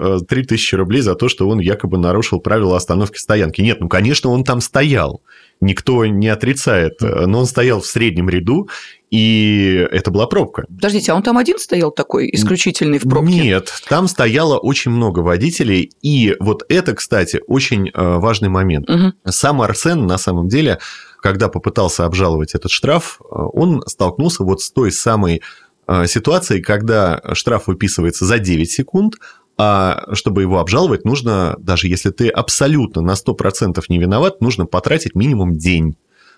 3000 0.49 0.75
рублей 0.75 1.03
за 1.03 1.15
то, 1.15 1.29
что 1.29 1.49
он 1.49 1.61
якобы 1.61 1.99
нарушил 1.99 2.41
правила 2.41 2.77
остановки 2.77 3.19
стоянки. 3.19 3.61
Нет, 3.61 3.81
ну, 3.81 3.89
конечно, 3.89 4.31
он 4.31 4.45
там 4.45 4.61
стоял. 4.61 5.23
Никто 5.61 6.07
не 6.07 6.29
отрицает, 6.29 7.01
но 7.01 7.41
он 7.41 7.47
стоял 7.47 7.81
в 7.81 7.87
среднем 7.87 8.29
ряду, 8.29 8.69
и 9.11 9.87
это 9.91 10.11
была 10.11 10.27
пробка. 10.27 10.65
Подождите, 10.69 11.13
а 11.13 11.15
он 11.15 11.23
там 11.23 11.39
один 11.39 11.59
стоял 11.59 11.91
такой, 11.91 12.29
исключительный 12.33 12.99
в 12.99 13.03
пробке? 13.03 13.33
Нет, 13.33 13.73
там 13.89 14.07
стояло 14.07 14.59
очень 14.59 14.91
много 14.91 15.21
водителей, 15.21 15.91
и 16.03 16.37
вот 16.41 16.65
это, 16.69 16.95
кстати, 16.95 17.41
очень 17.47 17.89
э, 17.89 17.93
важный 17.95 18.49
момент. 18.49 18.89
Угу. 18.89 19.13
Сам 19.27 19.63
Арсен, 19.63 20.07
на 20.07 20.19
самом 20.19 20.49
деле, 20.49 20.79
когда 21.21 21.49
попытался 21.49 22.05
обжаловать 22.05 22.55
этот 22.55 22.71
штраф, 22.71 23.21
э, 23.21 23.25
он 23.31 23.83
столкнулся 23.87 24.45
вот 24.45 24.61
с 24.61 24.71
той 24.71 24.93
самой 24.93 25.43
э, 25.87 26.07
ситуацией, 26.07 26.63
когда 26.63 27.21
штраф 27.33 27.67
выписывается 27.67 28.27
за 28.27 28.39
9 28.39 28.71
секунд, 28.71 29.15
а 29.59 30.05
чтобы 30.15 30.43
его 30.43 30.61
обжаловать, 30.61 31.05
нужно, 31.05 31.57
даже 31.59 31.89
если 31.89 32.11
ты 32.11 32.29
абсолютно 32.29 33.03
на 33.03 33.13
100% 33.13 33.83
не 33.89 33.99
виноват, 33.99 34.41
нужно 34.41 34.67
потратить 34.67 35.17
минимум 35.17 35.59
день. 35.59 35.97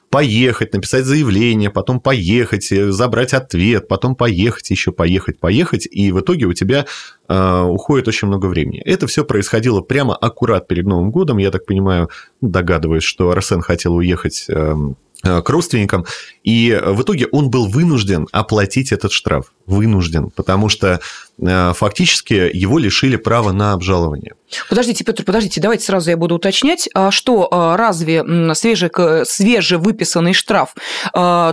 Поехать, 0.09 0.73
написать 0.73 1.05
заявление, 1.05 1.71
потом 1.71 2.01
поехать, 2.01 2.73
э, 2.73 2.91
забрать 2.91 3.33
ответ, 3.33 3.87
потом 3.87 4.17
поехать, 4.17 4.71
еще 4.71 4.91
поехать, 4.91 5.39
поехать, 5.39 5.87
и 5.89 6.11
в 6.11 6.21
итоге 6.21 6.47
у 6.47 6.53
тебя 6.53 6.87
э, 7.29 7.61
уходит 7.63 8.09
очень 8.09 8.27
много 8.27 8.47
времени. 8.47 8.81
Это 8.81 9.07
все 9.07 9.25
происходило 9.25 9.83
прямо 9.83 10.17
аккурат 10.17 10.67
перед 10.67 10.87
Новым 10.87 11.13
годом. 11.13 11.39
Я 11.39 11.53
так 11.53 11.65
понимаю, 11.65 12.09
догадываюсь, 12.41 13.05
что 13.05 13.31
Арсен 13.31 13.61
хотел 13.61 13.95
уехать 13.95 14.47
э, 14.49 14.75
к 15.23 15.49
родственникам. 15.49 16.05
И 16.43 16.79
в 16.85 17.03
итоге 17.03 17.27
он 17.31 17.51
был 17.51 17.69
вынужден 17.69 18.27
оплатить 18.33 18.93
этот 18.93 19.13
штраф. 19.13 19.53
Вынужден, 19.67 20.31
потому 20.31 20.69
что 20.69 21.01
э, 21.39 21.73
фактически 21.75 22.51
его 22.53 22.79
лишили 22.79 23.15
права 23.17 23.53
на 23.53 23.73
обжалование. 23.73 24.35
Подождите, 24.69 25.05
Петр, 25.05 25.23
подождите, 25.23 25.61
давайте 25.61 25.85
сразу 25.85 26.11
я 26.11 26.17
буду 26.17 26.35
уточнять, 26.35 26.89
а 26.93 27.13
что 27.13 27.49
разве 27.79 28.25
свеже, 28.55 28.91
свежевыписанный 29.25 30.33
штраф 30.33 30.75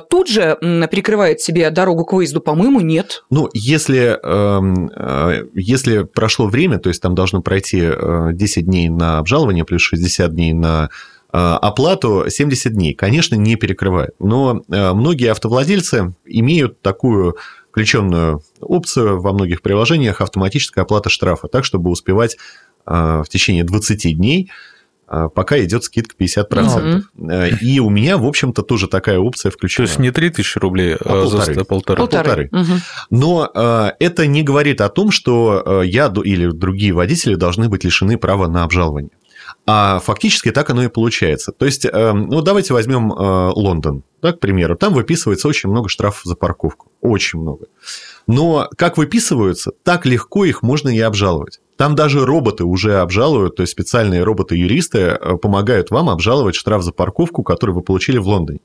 тут 0.09 0.29
же 0.29 0.57
перекрывает 0.61 1.41
себе 1.41 1.69
дорогу 1.69 2.05
к 2.05 2.13
выезду? 2.13 2.41
По-моему, 2.41 2.81
нет. 2.81 3.23
Ну, 3.29 3.49
если, 3.53 4.17
эм, 4.23 4.89
э, 4.95 5.45
если 5.53 6.03
прошло 6.03 6.47
время, 6.47 6.79
то 6.79 6.89
есть 6.89 7.01
там 7.01 7.13
должно 7.13 7.43
пройти 7.43 7.87
10 8.33 8.65
дней 8.65 8.89
на 8.89 9.19
обжалование 9.19 9.63
плюс 9.63 9.83
60 9.83 10.33
дней 10.33 10.53
на 10.53 10.77
Э, 10.87 10.89
оплату 11.39 12.25
70 12.29 12.73
дней, 12.73 12.93
конечно, 12.93 13.35
не 13.35 13.55
перекрывает. 13.55 14.15
Но 14.19 14.63
э, 14.69 14.93
многие 14.93 15.31
автовладельцы 15.31 16.13
имеют 16.25 16.81
такую 16.81 17.37
включенную 17.69 18.41
опцию 18.59 19.21
во 19.21 19.33
многих 19.33 19.61
приложениях 19.61 20.21
автоматическая 20.21 20.83
оплата 20.83 21.09
штрафа, 21.09 21.47
так, 21.47 21.65
чтобы 21.65 21.91
успевать 21.91 22.37
э, 22.85 23.21
в 23.23 23.29
течение 23.29 23.63
20 23.63 24.17
дней 24.17 24.49
пока 25.09 25.57
идет 25.63 25.85
скидка 25.85 26.15
50%. 26.19 27.03
Mm-hmm. 27.15 27.59
И 27.61 27.79
у 27.79 27.89
меня, 27.89 28.17
в 28.17 28.25
общем-то, 28.25 28.61
тоже 28.61 28.89
такая 28.89 29.19
опция 29.19 29.51
включена. 29.51 29.87
То 29.87 29.91
есть 29.91 29.99
не 29.99 30.11
3000 30.11 30.57
рублей, 30.57 30.95
а, 30.95 30.97
а 30.99 31.21
полторы. 31.23 31.55
за 31.55 31.63
полторы. 31.63 31.97
полторы. 31.97 32.49
полторы. 32.49 32.49
Угу. 32.51 32.79
Но 33.11 33.93
это 33.99 34.27
не 34.27 34.43
говорит 34.43 34.81
о 34.81 34.89
том, 34.89 35.11
что 35.11 35.81
я 35.81 36.13
или 36.25 36.51
другие 36.51 36.91
водители 36.91 37.35
должны 37.35 37.69
быть 37.69 37.85
лишены 37.85 38.17
права 38.17 38.49
на 38.49 38.65
обжалование. 38.65 39.11
А 39.65 39.99
фактически 39.99 40.51
так 40.51 40.69
оно 40.69 40.83
и 40.83 40.87
получается. 40.87 41.51
То 41.51 41.65
есть, 41.65 41.85
эм, 41.85 42.27
ну, 42.29 42.41
давайте 42.41 42.73
возьмем 42.73 43.11
э, 43.11 43.51
Лондон, 43.53 44.03
да, 44.21 44.33
к 44.33 44.39
примеру. 44.39 44.75
Там 44.75 44.93
выписывается 44.93 45.47
очень 45.47 45.69
много 45.69 45.89
штрафов 45.89 46.23
за 46.23 46.35
парковку. 46.35 46.91
Очень 47.01 47.39
много. 47.39 47.67
Но 48.27 48.69
как 48.77 48.97
выписываются, 48.97 49.71
так 49.83 50.05
легко 50.05 50.45
их 50.45 50.61
можно 50.61 50.89
и 50.89 50.99
обжаловать. 50.99 51.59
Там 51.77 51.95
даже 51.95 52.25
роботы 52.25 52.63
уже 52.63 52.99
обжалуют, 52.99 53.57
то 53.57 53.61
есть 53.61 53.71
специальные 53.71 54.23
роботы-юристы 54.23 54.99
э, 54.99 55.37
помогают 55.37 55.91
вам 55.91 56.09
обжаловать 56.09 56.55
штраф 56.55 56.81
за 56.81 56.91
парковку, 56.91 57.43
который 57.43 57.75
вы 57.75 57.81
получили 57.81 58.17
в 58.17 58.27
Лондоне. 58.27 58.59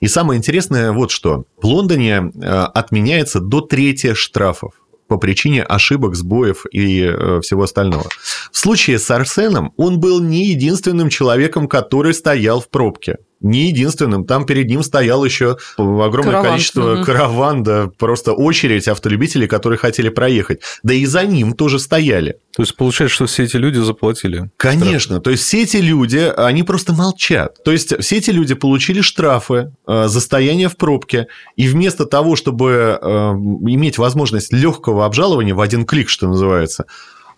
И 0.00 0.08
самое 0.08 0.38
интересное 0.38 0.90
вот 0.90 1.10
что. 1.10 1.44
В 1.60 1.66
Лондоне 1.66 2.32
э, 2.34 2.46
отменяется 2.46 3.40
до 3.40 3.60
трети 3.60 4.14
штрафов 4.14 4.72
по 5.08 5.18
причине 5.18 5.62
ошибок, 5.62 6.14
сбоев 6.14 6.66
и 6.70 7.02
э, 7.02 7.40
всего 7.40 7.62
остального. 7.62 8.08
В 8.52 8.58
случае 8.58 8.98
с 8.98 9.10
Арсеном 9.10 9.72
он 9.76 10.00
был 10.00 10.20
не 10.20 10.46
единственным 10.46 11.08
человеком, 11.08 11.68
который 11.68 12.14
стоял 12.14 12.60
в 12.60 12.68
пробке 12.68 13.18
не 13.40 13.68
единственным. 13.68 14.24
Там 14.24 14.46
перед 14.46 14.68
ним 14.68 14.82
стоял 14.82 15.24
еще 15.24 15.58
огромное 15.76 16.32
караван. 16.32 16.50
количество 16.52 16.94
угу. 16.94 17.04
караван, 17.04 17.62
да, 17.62 17.90
просто 17.98 18.32
очередь 18.32 18.88
автолюбителей, 18.88 19.46
которые 19.46 19.78
хотели 19.78 20.08
проехать. 20.08 20.60
Да 20.82 20.94
и 20.94 21.04
за 21.06 21.24
ним 21.24 21.54
тоже 21.54 21.78
стояли. 21.78 22.38
То 22.54 22.62
есть 22.62 22.74
получается, 22.76 23.14
что 23.14 23.26
все 23.26 23.44
эти 23.44 23.56
люди 23.56 23.78
заплатили? 23.78 24.50
Конечно. 24.56 25.16
Штрафы. 25.16 25.22
То 25.22 25.30
есть 25.30 25.42
все 25.42 25.62
эти 25.62 25.76
люди, 25.76 26.32
они 26.36 26.62
просто 26.62 26.94
молчат. 26.94 27.62
То 27.64 27.72
есть 27.72 28.00
все 28.02 28.16
эти 28.16 28.30
люди 28.30 28.54
получили 28.54 29.02
штрафы 29.02 29.72
э, 29.86 30.08
за 30.08 30.20
стояние 30.20 30.68
в 30.68 30.76
пробке, 30.76 31.26
и 31.56 31.68
вместо 31.68 32.06
того, 32.06 32.36
чтобы 32.36 32.98
э, 33.00 33.06
иметь 33.06 33.98
возможность 33.98 34.52
легкого 34.52 35.04
обжалования 35.04 35.54
в 35.54 35.60
один 35.60 35.84
клик, 35.84 36.08
что 36.08 36.26
называется, 36.28 36.86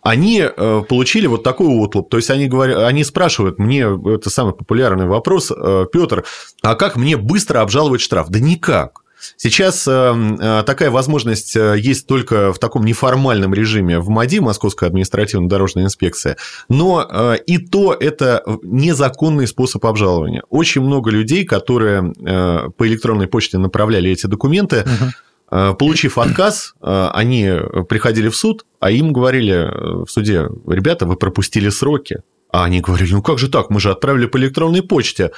они 0.03 0.41
э, 0.41 0.83
получили 0.89 1.27
вот 1.27 1.43
такой 1.43 1.67
отлуп. 1.69 2.09
То 2.09 2.17
есть 2.17 2.31
они, 2.31 2.47
говорят, 2.47 2.79
они 2.79 3.05
спрашивают 3.05 3.59
мне, 3.59 3.87
это 4.15 4.31
самый 4.31 4.55
популярный 4.55 5.07
вопрос, 5.07 5.51
э, 5.51 5.87
Петр, 5.93 6.25
а 6.63 6.75
как 6.75 6.97
мне 6.97 7.17
быстро 7.17 7.61
обжаловать 7.61 8.01
штраф? 8.01 8.29
Да 8.29 8.41
никак. 8.41 9.03
Сейчас 9.37 9.85
э, 9.89 10.63
такая 10.65 10.93
возможность 10.93 11.57
есть 11.57 12.07
только 12.07 12.53
в 12.53 12.61
таком 12.61 12.85
неформальном 12.85 13.53
режиме 13.53 13.99
в 13.99 14.09
МАДИ, 14.09 14.39
Московская 14.39 14.87
административно-дорожная 14.87 15.85
инспекция, 15.85 16.37
но 16.69 17.35
и 17.35 17.59
то 17.59 17.95
это 17.95 18.45
незаконный 18.63 19.49
способ 19.49 19.85
обжалования. 19.85 20.45
Очень 20.51 20.83
много 20.83 21.11
людей, 21.11 21.45
которые 21.45 22.13
по 22.13 22.87
электронной 22.87 23.27
почте 23.27 23.59
направляли 23.59 24.09
эти 24.09 24.27
документы, 24.27 24.83
угу 24.83 25.13
Получив 25.51 26.19
отказ, 26.19 26.75
они 26.81 27.51
приходили 27.89 28.29
в 28.29 28.37
суд, 28.37 28.67
а 28.81 28.91
им 28.91 29.13
говорили 29.13 30.05
в 30.05 30.09
суде, 30.09 30.49
ребята, 30.67 31.07
вы 31.07 31.17
пропустили 31.17 31.71
сроки. 31.71 32.23
А 32.51 32.65
они 32.65 32.81
говорили, 32.81 33.13
ну 33.13 33.23
как 33.23 33.39
же 33.39 33.49
так, 33.49 33.69
мы 33.71 33.79
же 33.79 33.91
отправили 33.91 34.27
по 34.27 34.39
электронной 34.39 34.83
почте. 34.83 35.33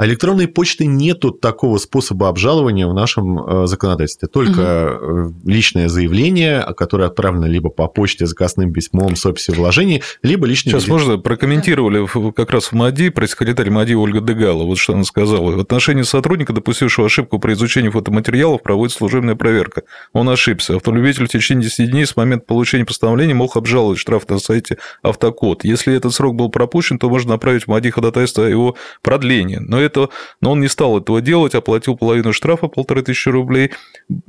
А 0.00 0.06
электронной 0.06 0.48
почты 0.48 0.86
нету 0.86 1.30
такого 1.30 1.76
способа 1.76 2.30
обжалования 2.30 2.86
в 2.86 2.94
нашем 2.94 3.38
э, 3.38 3.66
законодательстве. 3.66 4.28
Только 4.28 4.96
угу. 4.98 5.34
личное 5.44 5.90
заявление, 5.90 6.66
которое 6.74 7.04
отправлено 7.04 7.44
либо 7.44 7.68
по 7.68 7.86
почте 7.86 8.24
заказным 8.24 8.72
письмом 8.72 9.14
с 9.14 9.26
описью 9.26 9.56
вложений, 9.56 10.02
либо 10.22 10.46
личный 10.46 10.70
Сейчас 10.70 10.88
можно 10.88 11.18
прокомментировали 11.18 12.06
как 12.32 12.50
раз 12.50 12.68
в 12.68 12.72
МАДИ, 12.72 13.10
пресс-секретарь 13.10 13.68
МАДИ 13.68 13.92
Ольга 13.92 14.22
Дегала, 14.22 14.62
вот 14.62 14.78
что 14.78 14.94
она 14.94 15.04
сказала. 15.04 15.50
В 15.50 15.60
отношении 15.60 16.00
сотрудника, 16.00 16.54
допустившего 16.54 17.08
ошибку 17.08 17.38
при 17.38 17.52
изучении 17.52 17.90
фотоматериалов, 17.90 18.62
проводится 18.62 19.00
служебная 19.00 19.34
проверка. 19.34 19.82
Он 20.14 20.30
ошибся. 20.30 20.76
Автолюбитель 20.76 21.26
в 21.26 21.28
течение 21.28 21.64
10 21.64 21.90
дней 21.90 22.06
с 22.06 22.16
момента 22.16 22.46
получения 22.46 22.86
постановления 22.86 23.34
мог 23.34 23.54
обжаловать 23.54 23.98
штраф 23.98 24.26
на 24.30 24.38
сайте 24.38 24.78
Автокод. 25.02 25.62
Если 25.62 25.94
этот 25.94 26.14
срок 26.14 26.36
был 26.36 26.48
пропущен, 26.48 26.98
то 26.98 27.10
можно 27.10 27.32
направить 27.32 27.64
в 27.64 27.68
МАДИ 27.68 27.90
ходатайство 27.90 28.46
о 28.46 28.48
его 28.48 28.76
продлении. 29.02 29.58
Но 29.60 29.78
это 29.78 29.89
это, 29.90 30.08
но 30.40 30.52
он 30.52 30.60
не 30.60 30.68
стал 30.68 30.98
этого 30.98 31.20
делать, 31.20 31.54
оплатил 31.54 31.96
половину 31.96 32.32
штрафа, 32.32 32.68
полторы 32.68 33.02
тысячи 33.02 33.28
рублей. 33.28 33.72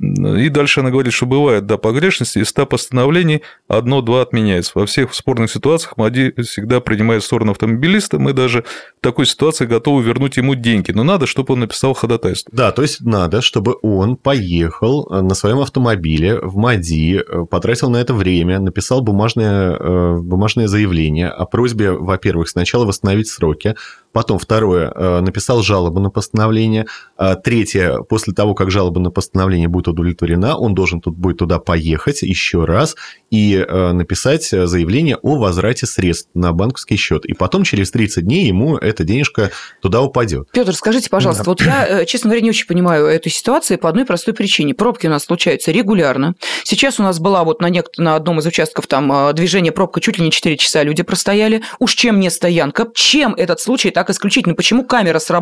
И 0.00 0.48
дальше 0.48 0.80
она 0.80 0.90
говорит, 0.90 1.12
что 1.12 1.26
бывает, 1.26 1.66
да, 1.66 1.76
погрешности, 1.76 2.38
из 2.38 2.48
100 2.48 2.66
постановлений 2.66 3.42
одно-два 3.68 4.22
отменяется. 4.22 4.72
Во 4.74 4.86
всех 4.86 5.14
спорных 5.14 5.50
ситуациях 5.50 5.96
МАДИ 5.96 6.34
всегда 6.42 6.80
принимает 6.80 7.22
сторону 7.22 7.52
автомобилиста, 7.52 8.18
мы 8.18 8.32
даже 8.32 8.64
в 8.98 9.02
такой 9.02 9.26
ситуации 9.26 9.66
готовы 9.66 10.02
вернуть 10.02 10.36
ему 10.36 10.54
деньги, 10.54 10.92
но 10.92 11.04
надо, 11.04 11.26
чтобы 11.26 11.54
он 11.54 11.60
написал 11.60 11.94
ходатайство. 11.94 12.52
Да, 12.54 12.72
то 12.72 12.82
есть 12.82 13.00
надо, 13.00 13.40
чтобы 13.40 13.76
он 13.82 14.16
поехал 14.16 15.08
на 15.10 15.34
своем 15.34 15.60
автомобиле 15.60 16.38
в 16.38 16.56
МАДИ, 16.56 17.46
потратил 17.50 17.90
на 17.90 17.98
это 17.98 18.14
время, 18.14 18.58
написал 18.58 19.02
бумажное, 19.02 19.76
э, 19.78 20.16
бумажное 20.18 20.66
заявление 20.66 21.28
о 21.28 21.46
просьбе, 21.46 21.92
во-первых, 21.92 22.48
сначала 22.48 22.84
восстановить 22.84 23.28
сроки, 23.28 23.74
Потом 24.12 24.38
второе, 24.38 24.92
э, 24.94 25.20
написал 25.52 25.62
жалобу 25.62 26.00
на 26.00 26.10
постановление. 26.10 26.86
А 27.16 27.34
третье, 27.34 27.98
после 28.08 28.32
того, 28.32 28.54
как 28.54 28.70
жалоба 28.70 29.00
на 29.00 29.10
постановление 29.10 29.68
будет 29.68 29.88
удовлетворена, 29.88 30.56
он 30.56 30.74
должен 30.74 31.00
тут 31.00 31.16
будет 31.16 31.38
туда 31.38 31.58
поехать 31.58 32.22
еще 32.22 32.64
раз 32.64 32.96
и 33.30 33.54
э, 33.56 33.92
написать 33.92 34.48
заявление 34.48 35.16
о 35.16 35.36
возврате 35.38 35.86
средств 35.86 36.30
на 36.34 36.52
банковский 36.52 36.96
счет. 36.96 37.24
И 37.24 37.34
потом 37.34 37.64
через 37.64 37.90
30 37.90 38.24
дней 38.24 38.46
ему 38.46 38.76
эта 38.76 39.04
денежка 39.04 39.50
туда 39.80 40.00
упадет. 40.00 40.48
Петр, 40.52 40.74
скажите, 40.74 41.10
пожалуйста, 41.10 41.44
да. 41.44 41.50
вот 41.50 41.62
я, 41.62 42.02
э, 42.02 42.06
честно 42.06 42.28
говоря, 42.28 42.42
не 42.42 42.50
очень 42.50 42.66
понимаю 42.66 43.06
эту 43.06 43.30
ситуацию 43.30 43.78
по 43.78 43.88
одной 43.88 44.04
простой 44.04 44.34
причине. 44.34 44.74
Пробки 44.74 45.06
у 45.06 45.10
нас 45.10 45.24
случаются 45.24 45.70
регулярно. 45.72 46.34
Сейчас 46.64 46.98
у 46.98 47.02
нас 47.02 47.18
была 47.20 47.44
вот 47.44 47.60
на, 47.60 47.70
нек- 47.70 47.92
на 47.98 48.16
одном 48.16 48.38
из 48.38 48.46
участков 48.46 48.86
там 48.86 49.34
движение 49.34 49.72
пробка 49.72 50.00
чуть 50.00 50.18
ли 50.18 50.24
не 50.24 50.30
4 50.30 50.56
часа 50.56 50.82
люди 50.82 51.02
простояли. 51.02 51.62
Уж 51.78 51.94
чем 51.94 52.20
не 52.20 52.30
стоянка? 52.30 52.88
Чем 52.94 53.34
этот 53.34 53.60
случай 53.60 53.90
так 53.90 54.10
исключительно, 54.10 54.54
почему 54.54 54.84
камера 54.84 55.18
сработала 55.18 55.41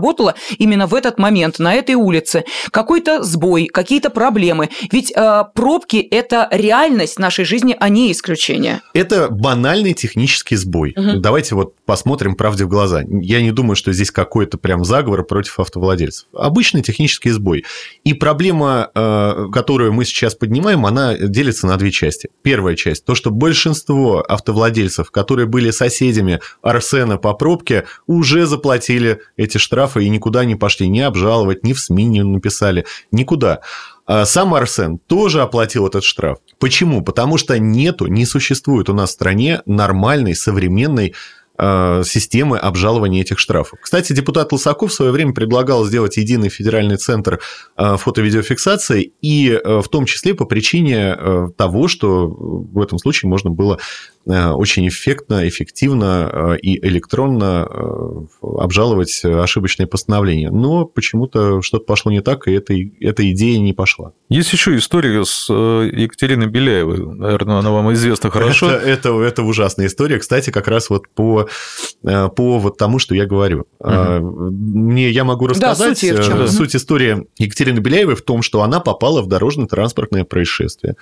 именно 0.58 0.86
в 0.86 0.94
этот 0.94 1.18
момент 1.18 1.58
на 1.58 1.74
этой 1.74 1.94
улице. 1.94 2.44
Какой-то 2.70 3.22
сбой, 3.22 3.66
какие-то 3.66 4.10
проблемы. 4.10 4.70
Ведь 4.90 5.12
э, 5.14 5.44
пробки– 5.54 5.96
это 6.10 6.48
реальность 6.50 7.18
нашей 7.18 7.44
жизни, 7.44 7.76
а 7.78 7.88
не 7.88 8.12
исключение. 8.12 8.80
Это 8.94 9.28
банальный 9.28 9.94
технический 9.94 10.56
сбой. 10.56 10.94
Угу. 10.96 11.20
Давайте 11.20 11.54
вот 11.54 11.74
посмотрим 11.84 12.34
правде 12.34 12.64
в 12.64 12.68
глаза. 12.68 13.02
Я 13.08 13.42
не 13.42 13.52
думаю, 13.52 13.76
что 13.76 13.92
здесь 13.92 14.10
какой-то 14.10 14.58
прям 14.58 14.84
заговор 14.84 15.24
против 15.24 15.58
автовладельцев. 15.58 16.26
Обычный 16.32 16.82
технический 16.82 17.30
сбой. 17.30 17.64
И 18.04 18.14
проблема, 18.14 18.90
э, 18.94 19.46
которую 19.52 19.92
мы 19.92 20.04
сейчас 20.04 20.34
поднимаем, 20.34 20.86
она 20.86 21.16
делится 21.16 21.66
на 21.66 21.76
две 21.76 21.90
части. 21.90 22.30
Первая 22.42 22.76
часть– 22.76 23.04
то, 23.06 23.14
что 23.14 23.30
большинство 23.30 24.24
автовладельцев, 24.26 25.10
которые 25.10 25.46
были 25.46 25.70
соседями 25.70 26.40
Арсена 26.62 27.16
по 27.16 27.34
пробке, 27.34 27.84
уже 28.06 28.46
заплатили 28.46 29.20
эти 29.36 29.58
штрафы 29.58 29.79
и 29.96 30.08
никуда 30.08 30.44
не 30.44 30.56
пошли, 30.56 30.88
ни 30.88 31.00
обжаловать, 31.00 31.64
ни 31.64 31.72
в 31.72 31.80
СМИ 31.80 32.04
не 32.04 32.22
написали, 32.22 32.86
никуда. 33.10 33.60
А 34.06 34.24
сам 34.24 34.54
Арсен 34.54 34.98
тоже 34.98 35.40
оплатил 35.40 35.86
этот 35.86 36.04
штраф. 36.04 36.38
Почему? 36.58 37.02
Потому 37.02 37.38
что 37.38 37.58
нету, 37.58 38.06
не 38.06 38.26
существует 38.26 38.88
у 38.88 38.94
нас 38.94 39.10
в 39.10 39.12
стране 39.12 39.62
нормальной, 39.66 40.34
современной 40.34 41.14
Э, 41.62 42.02
системы 42.06 42.56
обжалования 42.56 43.20
этих 43.20 43.38
штрафов. 43.38 43.80
Кстати, 43.82 44.14
депутат 44.14 44.50
Лысаков 44.50 44.92
в 44.92 44.94
свое 44.94 45.12
время 45.12 45.34
предлагал 45.34 45.84
сделать 45.84 46.16
единый 46.16 46.48
федеральный 46.48 46.96
центр 46.96 47.38
э, 47.76 47.96
фото-видеофиксации, 47.98 49.12
и 49.20 49.50
э, 49.50 49.80
в 49.82 49.88
том 49.88 50.06
числе 50.06 50.32
по 50.32 50.46
причине 50.46 51.18
того, 51.58 51.88
что 51.88 52.28
в 52.28 52.80
этом 52.80 52.98
случае 52.98 53.28
можно 53.28 53.50
было 53.50 53.78
очень 54.26 54.88
эффектно, 54.88 55.48
эффективно 55.48 56.56
и 56.60 56.78
электронно 56.86 57.66
обжаловать 58.42 59.22
ошибочные 59.24 59.86
постановления. 59.86 60.50
Но 60.50 60.84
почему-то 60.84 61.62
что-то 61.62 61.84
пошло 61.84 62.12
не 62.12 62.20
так, 62.20 62.46
и 62.46 62.52
эта, 62.52 62.74
эта 63.00 63.30
идея 63.32 63.58
не 63.58 63.72
пошла. 63.72 64.12
Есть 64.28 64.52
еще 64.52 64.76
история 64.76 65.24
с 65.24 65.50
Екатериной 65.50 66.46
Беляевой. 66.46 67.04
Наверное, 67.14 67.58
она 67.58 67.70
вам 67.70 67.92
известна 67.94 68.30
хорошо. 68.30 68.70
Это, 68.70 68.86
это, 68.86 69.20
это 69.22 69.42
ужасная 69.42 69.86
история. 69.86 70.18
Кстати, 70.18 70.50
как 70.50 70.68
раз 70.68 70.90
вот 70.90 71.08
по 71.08 71.48
Э, 72.02 72.28
по 72.28 72.58
вот 72.58 72.78
тому, 72.78 72.98
что 72.98 73.14
я 73.14 73.26
говорю. 73.26 73.66
Угу. 73.78 73.92
Мне 73.92 75.10
я 75.10 75.24
могу 75.24 75.46
рассказать 75.46 76.00
да, 76.00 76.22
суть, 76.22 76.30
э, 76.30 76.48
суть 76.48 76.76
истории 76.76 77.26
Екатерины 77.36 77.78
Беляевой 77.80 78.14
в 78.14 78.22
том, 78.22 78.42
что 78.42 78.62
она 78.62 78.80
попала 78.80 79.20
в 79.20 79.26
дорожно-транспортное 79.26 80.24
происшествие. 80.24 80.96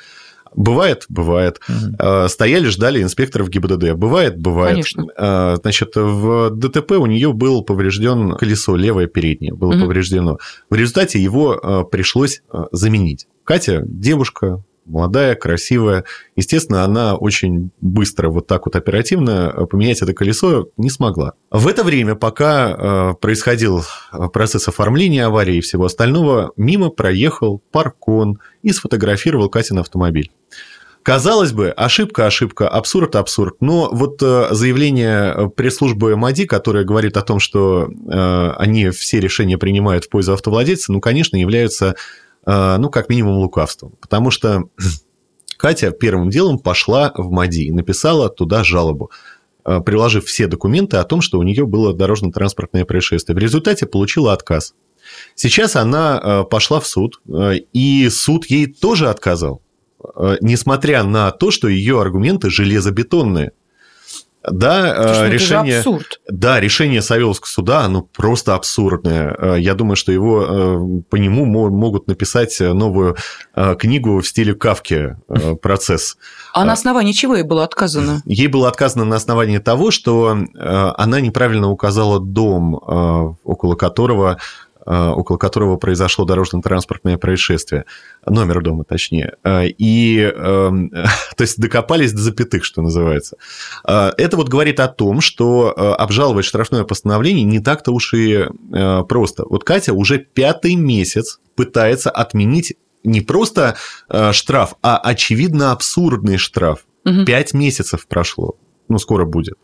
Бывает, 0.55 1.05
бывает. 1.09 1.61
Угу. 1.69 2.29
Стояли, 2.29 2.67
ждали 2.67 3.03
инспекторов 3.03 3.49
ГИБДД. 3.49 3.93
Бывает, 3.93 4.39
бывает. 4.39 4.75
Конечно. 4.75 5.57
Значит, 5.63 5.97
в 5.97 6.51
ДТП 6.51 6.93
у 6.93 7.07
нее 7.07 7.33
было 7.33 7.63
поврежден 7.63 8.37
колесо 8.37 8.77
левое 8.77 9.07
переднее, 9.07 9.55
было 9.55 9.75
угу. 9.75 9.85
повреждено. 9.85 10.39
В 10.71 10.75
результате 10.75 11.23
его 11.23 11.85
пришлось 11.91 12.43
заменить. 12.73 13.27
Катя, 13.45 13.83
девушка, 13.87 14.63
молодая, 14.89 15.35
красивая. 15.35 16.05
Естественно, 16.37 16.85
она 16.85 17.15
очень 17.15 17.71
быстро, 17.81 18.31
вот 18.31 18.47
так 18.47 18.67
вот 18.67 18.75
оперативно 18.77 19.53
э, 19.55 19.67
поменять 19.67 20.03
это 20.03 20.15
колесо 20.15 20.69
не 20.77 20.91
смогла. 20.91 21.35
В 21.51 21.69
это 21.69 21.85
время, 21.85 22.15
пока 22.15 22.71
э, 22.71 23.15
происходил 23.21 23.83
э, 24.13 24.29
процесс 24.33 24.67
оформления 24.69 25.27
аварии 25.27 25.57
и 25.57 25.61
всего 25.61 25.85
остального, 25.85 26.53
мимо 26.57 26.91
проехал 26.91 27.63
паркон 27.71 28.41
и 28.63 28.73
сфотографировал 28.73 29.49
Катин 29.49 29.79
автомобиль. 29.79 30.31
Казалось 31.03 31.53
бы, 31.53 31.71
ошибка, 31.71 32.27
ошибка, 32.27 32.69
абсурд, 32.69 33.17
абсурд. 33.17 33.57
Но 33.61 33.89
вот 33.91 34.21
заявление 34.21 35.51
пресс-службы 35.57 36.17
МАДИ, 36.17 36.45
которое 36.45 36.85
говорит 36.85 37.17
о 37.17 37.23
том, 37.23 37.39
что 37.39 37.89
они 38.59 38.91
все 38.91 39.19
решения 39.19 39.57
принимают 39.57 40.05
в 40.05 40.11
пользу 40.11 40.35
автовладельца, 40.35 40.93
ну, 40.93 41.01
конечно, 41.01 41.37
являются 41.37 41.95
ну, 42.49 42.89
как 42.89 43.11
минимум, 43.11 43.37
лукавством. 43.39 43.93
Потому 44.01 44.31
что 44.31 44.65
Катя 45.59 45.91
первым 45.91 46.31
делом 46.31 46.59
пошла 46.59 47.13
в 47.15 47.31
МАДИ 47.31 47.65
и 47.65 47.73
написала 47.73 48.31
туда 48.31 48.65
жалобу 48.65 49.11
а, 49.69 49.81
приложив 49.81 50.25
все 50.25 50.47
документы 50.47 50.97
о 50.97 51.05
том, 51.05 51.21
что 51.21 51.39
у 51.39 51.43
нее 51.43 51.67
было 51.67 51.93
дорожно-транспортное 51.93 52.87
происшествие. 52.87 53.37
В 53.37 53.39
результате 53.39 53.85
получила 53.85 54.33
отказ. 54.33 54.73
Сейчас 55.35 55.77
она 55.77 56.19
а, 56.19 56.45
пошла 56.45 56.81
в 56.81 56.87
суд, 56.87 57.21
и 57.75 58.09
суд 58.09 58.47
ей 58.47 58.67
тоже 58.67 59.11
отказал, 59.11 59.61
несмотря 60.41 61.03
на 61.03 61.31
то, 61.33 61.51
что 61.51 61.69
ее 61.69 62.01
аргументы 62.01 62.49
железобетонные. 62.49 63.53
Да, 64.43 65.25
э, 65.27 65.31
решение, 65.31 65.83
да, 66.29 66.61
решение 66.61 67.03
Савеловского 67.03 67.49
суда, 67.49 67.81
оно 67.81 68.03
просто 68.03 68.55
абсурдное. 68.55 69.35
Э, 69.37 69.57
я 69.59 69.75
думаю, 69.75 69.97
что 69.97 70.13
его 70.13 70.45
э, 70.45 71.03
по 71.11 71.17
нему 71.17 71.45
могут 71.45 72.07
написать 72.07 72.59
новую 72.61 73.17
книгу 73.79 74.21
в 74.21 74.27
стиле 74.27 74.55
Кавки 74.55 75.17
«Процесс». 75.63 76.17
А 76.55 76.65
на 76.65 76.73
основании 76.73 77.13
чего 77.13 77.37
ей 77.37 77.43
было 77.43 77.65
отказано? 77.65 78.23
Ей 78.25 78.47
было 78.47 78.69
отказано 78.69 79.05
на 79.05 79.17
основании 79.17 79.59
того, 79.59 79.91
что 79.91 80.37
она 80.59 81.21
неправильно 81.21 81.71
указала 81.71 82.21
дом, 82.21 82.75
около 83.45 83.75
которого 83.75 84.29
Э, 84.29 84.39
около 84.89 85.37
которого 85.37 85.77
произошло 85.77 86.25
дорожно-транспортное 86.25 87.19
происшествие, 87.19 87.85
номер 88.27 88.63
дома 88.63 88.85
точнее, 88.85 89.35
э, 89.45 89.67
и, 89.67 90.19
эм, 90.21 90.91
то 91.37 91.43
есть, 91.43 91.61
докопались 91.61 92.13
до 92.13 92.23
запятых, 92.23 92.65
что 92.65 92.81
называется. 92.81 93.37
Э, 93.87 94.13
это 94.17 94.37
вот 94.37 94.49
говорит 94.49 94.81
о 94.81 94.89
том, 94.89 95.21
что 95.21 95.75
обжаловать 95.99 96.45
штрафное 96.45 96.85
постановление 96.85 97.45
не 97.45 97.61
так-то 97.61 97.93
уж 97.93 98.15
и 98.15 98.47
просто. 99.09 99.45
Вот 99.49 99.65
Катя 99.65 99.93
уже 99.93 100.19
пятый 100.19 100.75
месяц 100.75 101.39
пытается 101.55 102.11
отменить 102.11 102.75
не 103.05 103.21
просто 103.21 103.77
штраф, 104.33 104.75
а 104.83 104.99
очевидно 104.99 105.73
абсурдный 105.73 106.37
штраф. 106.37 106.85
Пять 107.27 107.55
месяцев 107.55 108.07
прошло, 108.07 108.57
ну, 108.89 108.99
скоро 108.99 109.25
будет. 109.25 109.57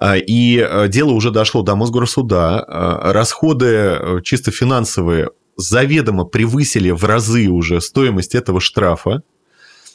А, 0.00 0.16
и 0.16 0.56
э, 0.58 0.88
дело 0.88 1.12
уже 1.12 1.30
дошло 1.30 1.62
до 1.62 1.76
Мосгорсуда. 1.76 2.64
А, 2.66 3.12
расходы 3.12 3.66
э, 3.66 4.20
чисто 4.24 4.50
финансовые 4.50 5.30
заведомо 5.56 6.24
превысили 6.24 6.90
в 6.90 7.04
разы 7.04 7.48
уже 7.48 7.82
стоимость 7.82 8.34
этого 8.34 8.60
штрафа. 8.60 9.22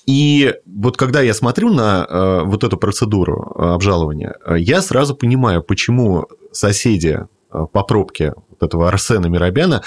И 0.05 0.53
вот 0.67 0.95
когда 0.95 1.21
я 1.21 1.33
смотрю 1.33 1.73
на 1.73 2.05
э, 2.07 2.41
вот 2.45 2.63
эту 2.63 2.77
процедуру 2.77 3.51
обжалования, 3.57 4.35
я 4.55 4.83
сразу 4.83 5.15
понимаю, 5.15 5.63
почему 5.63 6.27
соседи 6.51 7.25
по 7.49 7.83
пробке 7.83 8.35
вот 8.49 8.61
этого 8.61 8.87
Арсена 8.87 9.25
Миробяна 9.25 9.81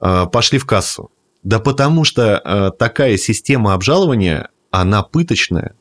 пошли 0.00 0.58
в 0.58 0.66
кассу. 0.66 1.12
Да 1.44 1.60
потому 1.60 2.02
что 2.02 2.74
такая 2.78 3.16
система 3.16 3.74
обжалования, 3.74 4.48
она 4.70 5.02
пыточная. 5.04 5.76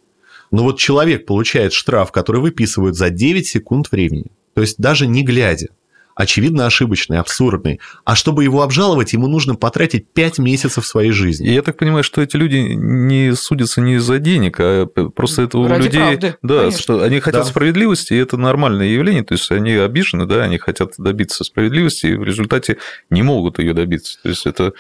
Но 0.52 0.64
вот 0.64 0.78
человек 0.78 1.26
получает 1.26 1.74
штраф, 1.74 2.12
который 2.12 2.42
выписывают 2.42 2.96
за 2.96 3.10
9 3.10 3.48
секунд 3.48 3.92
времени. 3.92 4.28
То 4.54 4.62
есть 4.62 4.78
даже 4.78 5.08
не 5.08 5.24
глядя 5.24 5.68
очевидно 6.14 6.66
ошибочный, 6.66 7.18
абсурдный. 7.20 7.80
А 8.04 8.16
чтобы 8.16 8.44
его 8.44 8.62
обжаловать, 8.62 9.14
ему 9.14 9.28
нужно 9.28 9.56
потратить 9.56 10.08
5 10.10 10.40
месяцев 10.40 10.86
своей 10.86 11.12
жизни. 11.12 11.48
И 11.48 11.54
я 11.54 11.62
так 11.62 11.78
понимаю, 11.78 12.04
что 12.04 12.22
эти 12.22 12.36
люди 12.36 12.58
не 12.58 13.34
судятся 13.36 13.82
не 13.82 13.96
из-за 13.96 14.20
денег, 14.20 14.58
а 14.60 14.86
просто 14.86 15.44
это 15.44 15.58
у 15.58 15.68
Ради 15.68 15.84
людей... 15.86 16.00
правды, 16.00 16.36
да, 16.42 16.60
конечно. 16.60 16.80
что 16.80 17.02
они 17.02 17.20
хотят 17.20 17.44
Да. 17.44 17.50
справедливости, 17.50 18.14
и 18.14 18.18
это 18.18 18.38
нормальное 18.38 18.88
явление. 18.88 19.24
То 19.24 19.34
есть 19.34 19.50
они 19.52 19.74
обижены, 19.74 20.26
да, 20.26 20.44
они 20.44 20.58
хотят 20.58 20.94
добиться 20.98 21.44
справедливости, 21.44 22.08
и 22.08 22.16
в 22.16 22.24
результате 22.24 22.78
не 23.10 23.24
могут 23.24 23.60
ее 23.60 23.74
добиться. 23.74 24.22
То 24.22 24.30
есть 24.30 24.46
это 24.46 24.74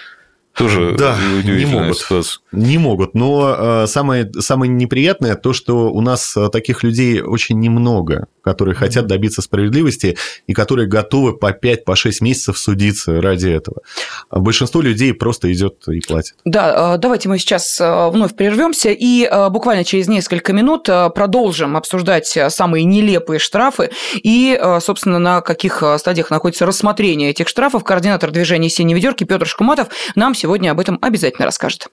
тоже 0.53 0.95
Да, 0.97 1.17
не 1.43 1.65
могут. 1.65 1.97
ситуация. 1.97 2.39
Не 2.51 2.77
могут. 2.77 3.13
Но 3.15 3.55
э, 3.83 3.87
самое, 3.87 4.31
самое 4.39 4.71
неприятное 4.71 5.35
то, 5.35 5.53
что 5.53 5.91
у 5.91 6.01
нас 6.01 6.35
э, 6.35 6.49
таких 6.49 6.83
людей 6.83 7.21
очень 7.21 7.59
немного, 7.59 8.27
которые 8.41 8.75
хотят 8.75 9.07
добиться 9.07 9.41
справедливости 9.41 10.17
и 10.47 10.53
которые 10.53 10.87
готовы 10.87 11.37
по 11.37 11.51
5-6 11.51 11.77
по 11.85 11.95
шесть 11.95 12.21
месяцев 12.21 12.57
судиться 12.57 13.21
ради 13.21 13.49
этого. 13.49 13.81
А 14.29 14.39
Большинство 14.39 14.81
людей 14.81 15.13
просто 15.13 15.51
идет 15.51 15.87
и 15.87 15.99
платит. 15.99 16.35
Да, 16.45 16.95
э, 16.95 16.97
давайте 16.97 17.29
мы 17.29 17.37
сейчас 17.37 17.79
э, 17.79 18.09
вновь 18.09 18.35
прервемся 18.35 18.91
и 18.91 19.25
э, 19.25 19.49
буквально 19.49 19.83
через 19.83 20.07
несколько 20.07 20.53
минут 20.53 20.83
продолжим 20.83 21.77
обсуждать 21.77 22.37
самые 22.49 22.85
нелепые 22.85 23.39
штрафы 23.39 23.91
и, 24.15 24.59
собственно, 24.81 25.19
на 25.19 25.41
каких 25.41 25.83
стадиях 25.97 26.29
находится 26.31 26.65
рассмотрение 26.65 27.29
этих 27.29 27.47
штрафов. 27.47 27.83
Координатор 27.83 28.31
движения 28.31 28.69
«Синей 28.69 28.93
ведерки» 28.93 29.23
Петр 29.23 29.45
Шкуматов 29.45 29.89
нам 30.15 30.33
сегодня 30.33 30.71
об 30.71 30.79
этом 30.79 30.97
обязательно 31.01 31.45
расскажет. 31.45 31.89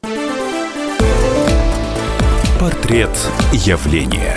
Портрет 2.59 3.11
явления. 3.53 4.37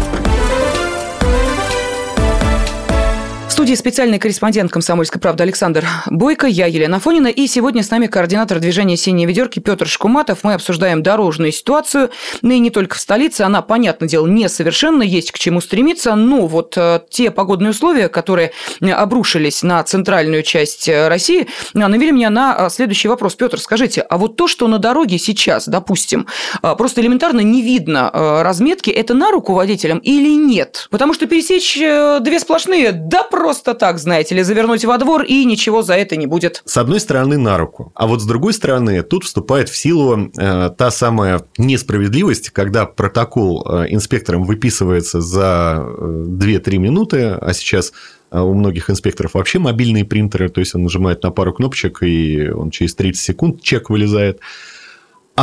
Студии 3.71 3.91
специальный 3.91 4.19
корреспондент 4.19 4.71
«Комсомольской 4.71 5.21
правды» 5.21 5.43
Александр 5.43 5.85
Бойко, 6.07 6.45
я 6.45 6.65
Елена 6.65 6.99
Фонина, 6.99 7.27
и 7.27 7.47
сегодня 7.47 7.83
с 7.83 7.89
нами 7.89 8.07
координатор 8.07 8.59
движения 8.59 8.97
«Синие 8.97 9.27
ведерки» 9.27 9.59
Петр 9.59 9.87
Шкуматов. 9.87 10.39
Мы 10.43 10.55
обсуждаем 10.55 11.03
дорожную 11.03 11.53
ситуацию, 11.53 12.09
ну 12.41 12.51
и 12.51 12.59
не 12.59 12.69
только 12.69 12.95
в 12.95 12.99
столице, 12.99 13.41
она, 13.41 13.61
понятное 13.61 14.09
дело, 14.09 14.27
несовершенна, 14.27 15.03
есть 15.03 15.31
к 15.31 15.39
чему 15.39 15.61
стремиться, 15.61 16.15
но 16.15 16.47
вот 16.47 16.73
э, 16.75 17.01
те 17.09 17.31
погодные 17.31 17.69
условия, 17.71 18.09
которые 18.09 18.51
э, 18.81 18.89
обрушились 18.89 19.63
на 19.63 19.81
центральную 19.83 20.43
часть 20.43 20.89
э, 20.89 21.07
России, 21.07 21.47
навели 21.73 22.11
меня 22.11 22.29
на 22.29 22.69
следующий 22.69 23.07
вопрос. 23.07 23.35
Петр, 23.35 23.59
скажите, 23.59 24.01
а 24.01 24.17
вот 24.17 24.35
то, 24.35 24.47
что 24.47 24.67
на 24.67 24.79
дороге 24.79 25.17
сейчас, 25.17 25.67
допустим, 25.67 26.27
просто 26.61 27.01
элементарно 27.01 27.39
не 27.39 27.61
видно 27.61 28.09
разметки, 28.43 28.89
это 28.89 29.13
на 29.13 29.31
руку 29.31 29.53
водителям 29.53 29.99
или 29.99 30.33
нет? 30.35 30.87
Потому 30.89 31.13
что 31.13 31.27
пересечь 31.27 31.75
две 31.75 32.39
сплошные, 32.39 32.91
да 32.91 33.23
просто 33.23 33.60
так, 33.63 33.99
знаете 33.99 34.35
ли, 34.35 34.43
завернуть 34.43 34.85
во 34.85 34.97
двор, 34.97 35.23
и 35.23 35.45
ничего 35.45 35.81
за 35.81 35.95
это 35.95 36.15
не 36.15 36.25
будет. 36.25 36.61
С 36.65 36.77
одной 36.77 36.99
стороны, 36.99 37.37
на 37.37 37.57
руку. 37.57 37.91
А 37.95 38.07
вот 38.07 38.21
с 38.21 38.25
другой 38.25 38.53
стороны, 38.53 39.01
тут 39.03 39.23
вступает 39.23 39.69
в 39.69 39.77
силу 39.77 40.31
э, 40.37 40.69
та 40.77 40.91
самая 40.91 41.41
несправедливость, 41.57 42.49
когда 42.49 42.85
протокол 42.85 43.65
э, 43.65 43.85
инспектором 43.89 44.43
выписывается 44.43 45.21
за 45.21 45.77
э, 45.79 46.25
2-3 46.27 46.77
минуты, 46.77 47.25
а 47.29 47.53
сейчас 47.53 47.93
э, 48.31 48.39
у 48.39 48.53
многих 48.53 48.89
инспекторов 48.89 49.33
вообще 49.33 49.59
мобильные 49.59 50.05
принтеры, 50.05 50.49
то 50.49 50.59
есть 50.59 50.75
он 50.75 50.83
нажимает 50.83 51.23
на 51.23 51.31
пару 51.31 51.53
кнопочек, 51.53 52.03
и 52.03 52.49
он 52.49 52.71
через 52.71 52.95
30 52.95 53.21
секунд 53.21 53.61
чек 53.61 53.89
вылезает. 53.89 54.39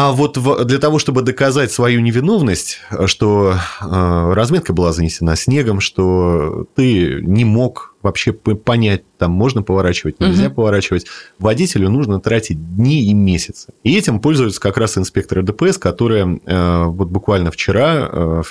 А 0.01 0.13
вот 0.13 0.37
в- 0.37 0.65
для 0.65 0.79
того, 0.79 1.01
чтобы 1.01 1.23
доказать 1.23 1.73
свою 1.73 1.99
невиновность, 1.99 2.79
что 3.07 3.55
э, 3.81 4.33
разметка 4.33 4.73
была 4.73 4.93
занесена 4.93 5.35
снегом, 5.35 5.81
что 5.81 6.67
ты 6.77 7.19
не 7.21 7.45
мог 7.45 7.97
вообще 8.01 8.33
понять, 8.33 9.03
там 9.19 9.33
можно 9.33 9.65
поворачивать, 9.65 10.21
нельзя 10.21 10.45
Мгм. 10.47 10.55
поворачивать, 10.55 11.07
водителю 11.41 11.91
нужно 11.91 12.21
тратить 12.21 12.77
дни 12.77 13.07
и 13.07 13.13
месяцы. 13.13 13.73
И 13.83 13.99
этим 13.99 14.21
пользуются 14.21 14.61
как 14.61 14.77
раз 14.77 14.97
инспекторы 14.97 15.43
ДПС, 15.43 15.79
которые 15.79 16.41
э, 16.47 16.85
вот 16.85 17.09
буквально 17.09 17.51
вчера 17.51 18.09
э, 18.09 18.43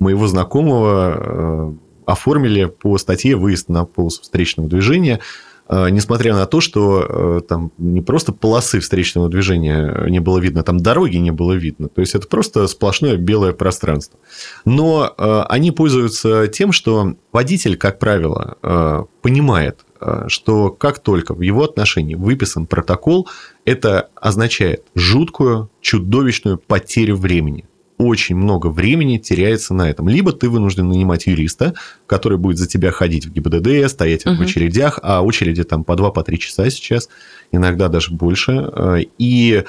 моего 0.00 0.26
знакомого 0.26 1.14
э, 1.16 1.72
оформили 2.06 2.64
по 2.64 2.98
статье 2.98 3.36
«Выезд 3.36 3.68
на 3.68 3.84
полосу 3.84 4.22
встречного 4.22 4.68
движения», 4.68 5.20
Э, 5.20 5.20
несмотря 5.68 6.34
на 6.34 6.46
то, 6.46 6.60
что 6.60 7.38
э, 7.38 7.40
там 7.46 7.72
не 7.76 8.00
просто 8.00 8.32
полосы 8.32 8.80
встречного 8.80 9.28
движения 9.28 10.06
не 10.08 10.20
было 10.20 10.38
видно, 10.38 10.62
там 10.62 10.78
дороги 10.80 11.16
не 11.16 11.30
было 11.30 11.52
видно. 11.52 11.88
То 11.88 12.00
есть 12.00 12.14
это 12.14 12.26
просто 12.26 12.66
сплошное 12.66 13.16
белое 13.16 13.52
пространство. 13.52 14.18
Но 14.64 15.12
э, 15.16 15.42
они 15.48 15.70
пользуются 15.70 16.48
тем, 16.48 16.72
что 16.72 17.14
водитель, 17.32 17.76
как 17.76 17.98
правило, 17.98 18.56
э, 18.62 19.04
понимает, 19.20 19.84
э, 20.00 20.24
что 20.28 20.70
как 20.70 21.00
только 21.00 21.34
в 21.34 21.42
его 21.42 21.64
отношении 21.64 22.14
выписан 22.14 22.66
протокол, 22.66 23.28
это 23.66 24.08
означает 24.14 24.84
жуткую, 24.94 25.70
чудовищную 25.82 26.56
потерю 26.58 27.16
времени 27.16 27.67
очень 27.98 28.36
много 28.36 28.68
времени 28.68 29.18
теряется 29.18 29.74
на 29.74 29.90
этом. 29.90 30.08
Либо 30.08 30.32
ты 30.32 30.48
вынужден 30.48 30.88
нанимать 30.88 31.26
юриста, 31.26 31.74
который 32.06 32.38
будет 32.38 32.56
за 32.56 32.68
тебя 32.68 32.92
ходить 32.92 33.26
в 33.26 33.32
ГИБДД, 33.32 33.90
стоять 33.90 34.24
в 34.24 34.30
Мгм. 34.30 34.42
очередях, 34.42 35.00
а 35.02 35.20
очереди 35.22 35.64
там 35.64 35.82
по 35.84 35.94
2-3 35.96 36.38
часа 36.38 36.70
сейчас, 36.70 37.08
иногда 37.52 37.88
даже 37.88 38.12
больше, 38.12 38.70
э, 38.72 38.98
и 39.18 39.64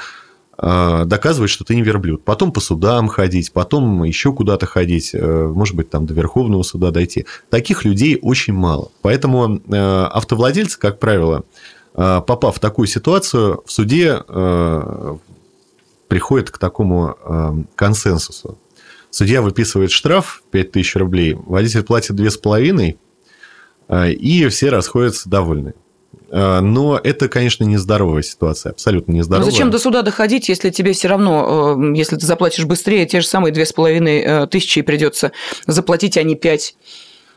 э, 0.61 1.03
доказывать, 1.05 1.49
что 1.49 1.63
ты 1.63 1.73
не 1.73 1.81
верблюд. 1.83 2.25
Потом 2.25 2.51
по 2.51 2.59
судам 2.59 3.07
ходить, 3.07 3.53
потом 3.53 4.03
еще 4.03 4.33
куда-то 4.33 4.65
ходить, 4.65 5.11
э, 5.13 5.47
может 5.47 5.73
быть, 5.73 5.89
там 5.89 6.05
до 6.05 6.13
Верховного 6.13 6.63
суда 6.63 6.91
дойти. 6.91 7.25
Таких 7.49 7.85
людей 7.85 8.19
очень 8.21 8.53
мало. 8.53 8.91
Поэтому 9.01 9.61
автовладельцы, 9.71 10.77
как 10.77 10.99
правило, 10.99 11.45
попав 11.93 12.57
в 12.57 12.59
такую 12.59 12.87
ситуацию, 12.87 13.63
в 13.65 13.71
суде 13.71 14.19
приходит 16.09 16.51
к 16.51 16.57
такому 16.57 17.15
э, 17.23 17.51
консенсусу. 17.75 18.59
Судья 19.11 19.41
выписывает 19.41 19.91
штраф 19.91 20.43
5000 20.51 20.95
рублей, 20.97 21.33
водитель 21.33 21.83
платит 21.83 22.19
2,5, 22.19 22.97
э, 23.87 24.11
и 24.11 24.47
все 24.49 24.69
расходятся 24.69 25.29
довольны. 25.29 25.73
Э, 26.31 26.59
Но 26.59 26.99
это, 27.01 27.29
конечно, 27.29 27.63
нездоровая 27.63 28.23
ситуация, 28.23 28.71
абсолютно 28.71 29.11
Но 29.11 29.17
нездоровая. 29.19 29.45
Ну, 29.45 29.51
зачем 29.51 29.71
до 29.71 29.79
суда 29.79 30.01
доходить, 30.01 30.49
если 30.49 30.69
тебе 30.69 30.93
все 30.93 31.07
равно, 31.07 31.77
э, 31.79 31.97
если 31.97 32.17
ты 32.17 32.25
заплатишь 32.25 32.65
быстрее, 32.65 33.05
те 33.05 33.21
же 33.21 33.27
самые 33.27 33.53
две 33.53 33.65
с 33.65 33.71
половиной 33.73 34.19
э, 34.19 34.47
тысячи 34.47 34.81
придется 34.81 35.31
заплатить, 35.65 36.17
а 36.17 36.23
не 36.23 36.35
пять? 36.35 36.75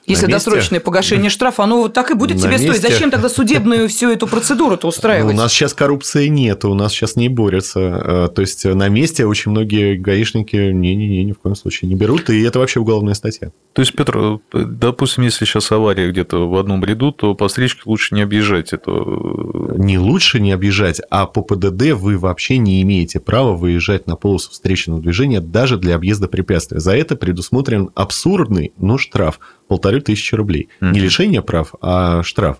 Если 0.06 0.26
месте? 0.26 0.32
досрочное 0.50 0.80
погашение 0.80 1.30
штрафа, 1.30 1.62
оно 1.64 1.78
вот 1.82 1.92
так 1.92 2.10
и 2.10 2.14
будет 2.14 2.36
На 2.38 2.42
тебе 2.42 2.58
стоить. 2.58 2.72
месте? 2.72 2.88
Зачем 2.88 3.10
тогда 3.10 3.28
судебную 3.28 3.88
всю 3.88 4.10
эту 4.10 4.26
процедуру-то 4.26 4.86
Ну, 4.86 4.88
устраивать? 4.88 5.34
у 5.34 5.36
нас 5.36 5.52
сейчас 5.52 5.74
коррупции 5.74 6.26
нет, 6.28 6.64
у 6.64 6.74
нас 6.74 6.92
сейчас 6.92 7.16
не 7.16 7.28
борются. 7.28 7.80
Э, 7.80 8.28
То 8.34 8.40
есть 8.42 8.64
на 8.64 8.88
месте 8.88 9.24
очень 9.26 9.50
многие 9.52 9.96
гаишники 9.96 10.56
не-не-не, 10.56 11.24
ни 11.24 11.32
в 11.32 11.38
коем 11.38 11.54
случае 11.54 11.88
не 11.88 11.94
берут, 11.94 12.30
и 12.30 12.42
это 12.42 12.58
вообще 12.58 12.80
уголовная 12.80 13.14
статья. 13.14 13.52
То 13.74 13.80
есть, 13.80 13.94
Петр, 13.94 14.18
э, 14.18 14.38
допустим, 14.52 15.24
если 15.24 15.44
сейчас 15.44 15.70
авария 15.72 16.10
где-то 16.10 16.48
в 16.48 16.56
одном 16.56 16.84
ряду, 16.84 17.12
то 17.12 17.34
по 17.34 17.48
встречке 17.48 17.82
лучше 17.86 18.14
не 18.14 18.22
объезжать 18.22 18.72
это. 18.72 18.90
э, 18.90 19.74
Не 19.78 19.98
лучше 19.98 20.40
не 20.40 20.52
объезжать, 20.52 21.00
а 21.10 21.26
по 21.26 21.42
ПДД 21.42 21.92
вы 21.92 22.18
вообще 22.18 22.58
не 22.58 22.82
имеете 22.82 23.20
права 23.20 23.52
выезжать 23.56 24.06
на 24.06 24.16
полосу 24.16 24.50
встречного 24.50 25.00
движения 25.00 25.40
даже 25.40 25.76
для 25.78 25.94
объезда 25.94 26.28
препятствия. 26.28 26.80
За 26.80 26.94
это 26.96 27.16
предусмотрен 27.16 27.90
абсурдный, 27.94 28.72
но 28.78 28.98
штраф 28.98 29.38
полторы 29.72 30.02
тысячи 30.02 30.34
рублей. 30.34 30.68
Мгм. 30.80 30.92
Не 30.92 31.00
лишение 31.00 31.40
прав, 31.40 31.74
а 31.80 32.22
штраф. 32.22 32.58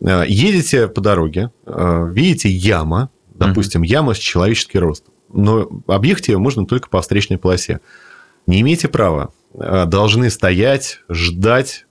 Э, 0.00 0.24
Едете 0.26 0.88
по 0.88 1.02
дороге, 1.02 1.50
э, 1.66 2.10
видите 2.10 2.48
яма, 2.48 3.10
допустим, 3.34 3.82
яма 3.82 4.14
с 4.14 4.16
человеческий 4.16 4.78
рост, 4.78 5.04
но 5.30 5.68
объехать 5.86 6.28
ее 6.28 6.38
можно 6.38 6.64
только 6.64 6.88
по 6.88 7.02
встречной 7.02 7.36
полосе. 7.36 7.80
Не 8.46 8.62
имеете 8.62 8.88
права. 8.88 9.34
Э, 9.52 9.84
Должны 9.86 10.30
стоять, 10.30 11.00
ждать, 11.10 11.84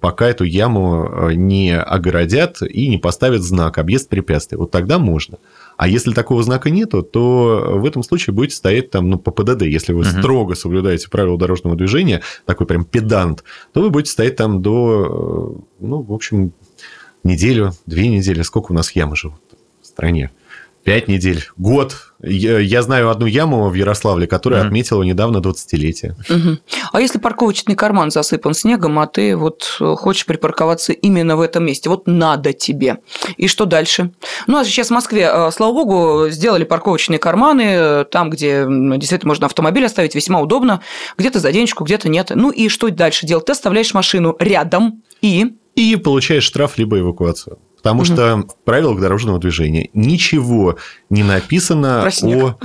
пока 0.00 0.28
эту 0.28 0.44
яму 0.44 1.30
не 1.32 1.74
огородят 1.76 2.62
и 2.62 2.86
не 2.86 2.98
поставят 2.98 3.42
знак 3.42 3.78
«Объезд 3.78 4.08
препятствий». 4.08 4.58
Вот 4.58 4.70
тогда 4.70 4.98
можно. 4.98 5.38
А 5.84 5.86
если 5.86 6.12
такого 6.14 6.42
знака 6.42 6.70
нету, 6.70 7.02
то 7.02 7.72
в 7.74 7.84
этом 7.84 8.02
случае 8.02 8.32
будете 8.32 8.56
стоять 8.56 8.88
там 8.90 9.10
ну, 9.10 9.18
по 9.18 9.30
ПДД. 9.30 9.64
Если 9.64 9.92
вы 9.92 10.00
Мгм. 10.00 10.18
строго 10.18 10.54
соблюдаете 10.54 11.10
правила 11.10 11.36
дорожного 11.36 11.76
движения, 11.76 12.22
такой 12.46 12.66
прям 12.66 12.86
педант, 12.86 13.44
то 13.74 13.82
вы 13.82 13.90
будете 13.90 14.10
стоять 14.10 14.36
там 14.36 14.62
до, 14.62 15.58
э, 15.60 15.84
ну, 15.84 16.00
в 16.00 16.14
общем, 16.14 16.54
неделю, 17.22 17.72
две 17.84 18.08
недели. 18.08 18.40
Сколько 18.40 18.72
у 18.72 18.74
нас 18.74 18.92
ямы 18.92 19.14
живут 19.14 19.42
в 19.82 19.86
стране? 19.86 20.30
Пять 20.84 21.06
недель, 21.06 21.44
год. 21.58 22.13
Я, 22.26 22.58
я 22.58 22.82
знаю 22.82 23.10
одну 23.10 23.26
яму 23.26 23.68
в 23.68 23.74
Ярославле, 23.74 24.26
которая 24.26 24.60
Мгм. 24.60 24.68
отметила 24.68 25.02
недавно 25.02 25.38
20-летие. 25.38 26.14
Мгм. 26.28 26.58
А 26.92 27.00
если 27.00 27.18
парковочный 27.18 27.74
карман 27.74 28.10
засыпан 28.10 28.54
снегом, 28.54 28.98
а 28.98 29.06
ты 29.06 29.36
вот 29.36 29.76
э, 29.80 29.94
хочешь 29.96 30.24
припарковаться 30.26 30.92
именно 30.92 31.36
в 31.36 31.40
этом 31.40 31.66
месте, 31.66 31.88
вот 31.88 32.06
надо 32.06 32.52
тебе. 32.52 32.98
И 33.36 33.46
что 33.48 33.64
дальше? 33.66 34.12
Ну, 34.46 34.58
а 34.58 34.64
сейчас 34.64 34.88
в 34.88 34.90
Москве, 34.92 35.30
э, 35.30 35.50
слава 35.52 35.72
богу, 35.72 36.28
сделали 36.30 36.64
парковочные 36.64 37.18
карманы, 37.18 37.62
э, 37.76 38.04
там, 38.10 38.30
где 38.30 38.64
действительно 38.66 39.28
можно 39.30 39.46
автомобиль 39.46 39.84
оставить, 39.84 40.14
весьма 40.14 40.40
удобно. 40.40 40.80
Где-то 41.18 41.40
за 41.40 41.52
денежку, 41.52 41.84
где-то 41.84 42.08
нет. 42.08 42.30
Ну 42.34 42.50
и 42.50 42.68
что 42.68 42.88
дальше 42.90 43.26
делать? 43.26 43.44
Ты 43.46 43.52
оставляешь 43.52 43.92
машину 43.94 44.36
рядом 44.38 45.02
и... 45.20 45.54
и 45.74 45.96
получаешь 45.96 46.44
штраф 46.44 46.78
либо 46.78 46.98
эвакуацию. 46.98 47.58
Потому 47.84 48.00
Мгм. 48.00 48.04
что 48.06 48.36
в 48.48 48.64
правилах 48.64 48.98
дорожного 48.98 49.38
движения 49.38 49.90
ничего 49.92 50.78
не 51.10 51.22
написано 51.22 52.00
Про 52.00 52.10
снег. 52.10 52.56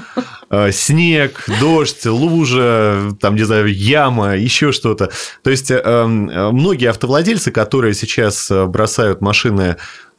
о 0.50 0.68
э, 0.68 0.72
снег, 0.72 1.46
дождь, 1.60 2.06
лужа, 2.06 3.12
там, 3.20 3.36
не 3.36 3.44
знаю, 3.44 3.68
яма, 3.68 4.38
еще 4.38 4.72
что-то. 4.72 5.10
То 5.44 5.50
есть, 5.52 5.72
э, 5.72 5.76
э, 5.84 6.06
многие 6.06 6.90
автовладельцы, 6.90 7.52
которые 7.52 7.96
сейчас 7.96 8.50
э, 8.50 8.66
бросают 8.66 9.20
машины 9.20 9.76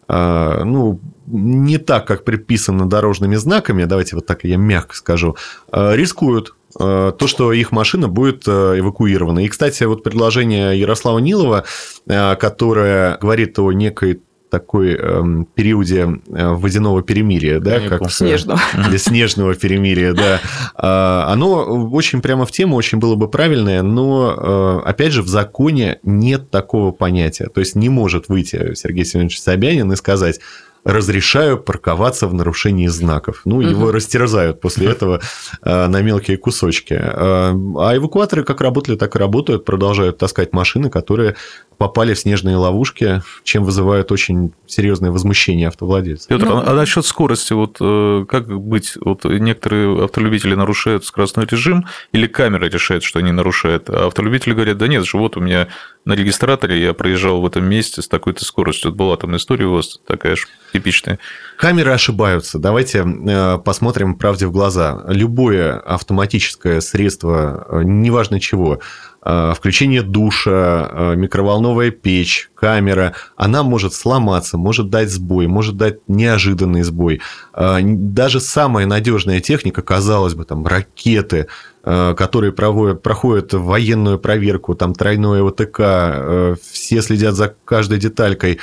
э, 0.07 0.63
ну, 0.65 1.01
не 1.27 1.79
так, 1.79 2.07
как 2.07 2.25
предписано 2.25 2.87
дорожными 2.87 3.37
знаками, 3.37 3.85
давайте 3.85 4.17
вот 4.17 4.27
так 4.27 4.45
я 4.45 4.59
мягко 4.59 4.95
скажу, 4.95 5.35
э, 5.73 5.97
рискуют 5.97 6.55
э, 6.79 7.13
то, 7.19 7.27
что 7.27 7.55
их 7.55 7.73
машина 7.73 8.09
будет 8.09 8.47
эвакуирована. 8.47 9.47
И, 9.47 9.49
кстати, 9.49 9.85
вот 9.85 10.03
предложение 10.03 10.79
Ярослава 10.79 11.21
Нилова, 11.21 11.65
которое 12.07 13.17
говорит 13.17 13.59
о 13.59 13.73
некой 13.73 14.21
такой 14.51 14.95
эм, 14.95 15.47
периоде 15.55 16.21
э, 16.29 16.49
водяного 16.49 17.03
перемирия, 17.03 17.61
да, 17.61 17.77
Каникул. 17.77 17.99
как 17.99 18.09
э, 18.09 18.11
Снежного. 18.11 18.61
для 18.89 18.99
снежного 18.99 19.55
перемирия, 19.55 20.13
да. 20.13 20.41
А, 20.75 21.27
Оно 21.29 21.89
очень 21.91 22.21
прямо 22.21 22.45
в 22.45 22.53
тему, 22.53 22.77
очень 22.77 22.99
было 22.99 23.15
бы 23.15 23.29
правильное, 23.29 23.83
но, 23.83 24.83
э, 24.85 24.89
опять 24.89 25.13
же, 25.13 25.23
в 25.23 25.29
законе 25.29 25.99
нет 26.03 26.51
такого 26.51 26.91
понятия. 26.93 27.47
То 27.47 27.61
есть, 27.61 27.75
не 27.75 27.89
может 27.89 28.29
выйти 28.29 28.75
Сергей 28.75 29.05
Семенович 29.05 29.41
Собянин 29.41 29.91
и 29.93 29.97
сказать, 29.97 30.41
разрешаю 30.85 31.59
парковаться 31.59 32.27
в 32.27 32.35
нарушении 32.35 32.87
знаков. 32.89 33.43
Ну, 33.45 33.61
его 33.61 33.87
Мгм. 33.87 33.91
растерзают 33.91 34.61
после 34.61 34.89
этого 34.89 35.21
э, 35.63 35.87
на 35.87 36.01
мелкие 36.03 36.37
кусочки. 36.37 36.95
Э, 36.95 37.53
А 37.79 37.97
эвакуаторы 37.97 38.45
как 38.45 38.61
работали, 38.61 38.97
так 38.97 39.15
и 39.17 39.19
работают, 39.19 39.65
продолжают 39.65 40.19
таскать 40.19 40.53
машины, 40.53 40.91
которые 40.91 41.37
попали 41.79 42.13
в 42.15 42.19
снежные 42.19 42.57
ловушки, 42.57 43.23
чем 43.43 43.65
вызывают 43.65 44.13
очень 44.13 44.53
серьезное 44.67 45.11
возмущение 45.11 45.69
автовладельцев. 45.69 46.29
Петр, 46.29 46.45
Ну- 46.47 46.63
а 46.67 46.75
насчет 46.75 47.07
скорости, 47.07 47.53
вот 47.55 47.77
э, 47.81 48.25
как 48.29 48.49
быть? 48.61 48.95
Вот 49.01 49.25
некоторые 49.25 50.05
автолюбители 50.05 50.55
нарушают 50.55 51.05
скоростной 51.07 51.47
режим, 51.51 51.87
или 52.13 52.27
камера 52.27 52.67
решает, 52.67 53.03
что 53.03 53.19
они 53.19 53.33
нарушают, 53.33 53.89
а 53.89 54.07
автолюбители 54.09 54.53
говорят, 54.55 54.77
да 54.79 54.89
нет, 54.89 55.05
же 55.07 55.17
вот 55.17 55.37
у 55.37 55.41
меня 55.41 55.69
на 56.05 56.15
регистраторе 56.15 56.83
я 56.83 56.93
проезжал 56.95 57.41
в 57.41 57.47
этом 57.47 57.65
месте 57.69 58.03
с 58.03 58.09
такой-то 58.09 58.45
скоростью. 58.45 58.91
Вот 58.91 58.97
была 58.99 59.17
там 59.17 59.37
история 59.37 59.67
у 59.67 59.75
вас 59.75 59.99
такая 60.07 60.37
же 60.37 60.47
типичная. 60.73 61.19
Камеры 61.57 61.93
ошибаются. 61.93 62.59
Давайте 62.59 63.05
э, 63.05 63.59
посмотрим 63.65 64.15
правде 64.15 64.47
в 64.47 64.53
глаза. 64.53 65.03
Любое 65.09 65.79
автоматическое 65.79 66.81
средство, 66.81 67.67
э, 67.69 67.83
неважно 67.85 68.41
чего, 68.41 68.81
э, 69.23 69.53
включение 69.55 70.03
душа, 70.03 71.13
микроволновая 71.17 71.91
печь, 71.91 72.51
камера, 72.55 73.15
она 73.37 73.63
может 73.63 73.93
сломаться, 73.93 74.57
может 74.57 74.89
дать 74.89 75.11
сбой, 75.11 75.47
может 75.49 75.77
дать 75.77 75.99
неожиданный 76.09 76.83
сбой. 76.83 77.21
Даже 77.55 78.41
самая 78.41 78.87
надежная 78.87 79.41
техника, 79.41 79.83
казалось 79.83 80.35
бы, 80.35 80.45
там 80.45 80.67
ракеты, 80.67 81.49
которые 81.83 82.53
проводят, 82.53 83.03
проходят 83.03 83.53
военную 83.53 84.19
проверку, 84.19 84.75
там 84.75 84.95
тройное 84.95 85.43
ОТК, 85.43 86.59
все 86.71 87.03
следят 87.03 87.35
за 87.35 87.55
каждой 87.65 87.99
деталькой, 87.99 88.59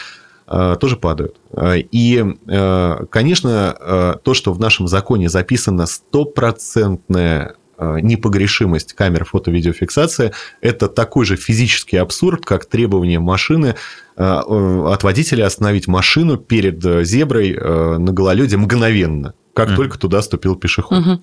тоже 0.79 0.95
падают. 0.95 1.35
Э, 1.51 1.75
И, 1.91 2.23
э, 2.47 3.05
конечно, 3.09 3.75
э, 3.79 4.13
то, 4.23 4.33
что 4.33 4.53
в 4.53 4.59
нашем 4.59 4.87
законе 4.87 5.27
записано 5.29 5.85
стопроцентная 5.85 7.55
э, 7.77 7.99
непогрешимость 8.01 8.93
камер 8.93 9.25
фото-видеофиксации, 9.25 10.31
это 10.61 10.87
такой 10.87 11.25
же 11.25 11.35
физический 11.35 11.97
абсурд, 11.97 12.45
как 12.45 12.65
требование 12.65 13.19
машины 13.19 13.75
э, 14.15 14.23
э, 14.23 14.83
от 14.87 15.03
водителя 15.03 15.45
остановить 15.45 15.87
машину 15.87 16.37
перед 16.37 16.83
э, 16.85 17.03
зеброй 17.03 17.51
э, 17.53 17.97
на 17.97 18.11
гололеде 18.13 18.57
мгновенно, 18.57 19.33
как 19.53 19.67
Мгм. 19.67 19.75
только 19.75 19.99
туда 19.99 20.21
ступил 20.21 20.55
пешеход. 20.55 20.99
Мгм. 20.99 21.21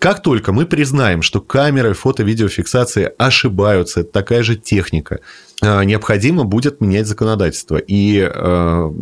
Как 0.00 0.20
только 0.22 0.52
мы 0.52 0.66
признаем, 0.66 1.22
что 1.22 1.40
камеры 1.40 1.94
фото-видеофиксации 1.94 3.12
ошибаются, 3.18 4.00
это 4.00 4.10
такая 4.12 4.42
же 4.42 4.56
техника, 4.56 5.16
э, 5.16 5.18
необходимо 5.62 6.44
будет 6.44 6.80
менять 6.80 7.06
законодательство 7.06 7.76
и 7.78 8.18
э, 8.18 8.92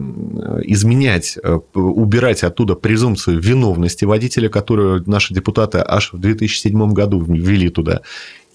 изменять, 0.64 1.36
э, 1.42 1.58
убирать 1.74 2.44
оттуда 2.44 2.74
презумпцию 2.76 3.40
виновности 3.40 4.04
водителя, 4.04 4.48
которую 4.48 5.02
наши 5.06 5.34
депутаты 5.34 5.82
аж 5.84 6.12
в 6.12 6.18
2007 6.18 6.92
году 6.92 7.20
ввели 7.20 7.70
туда, 7.70 8.02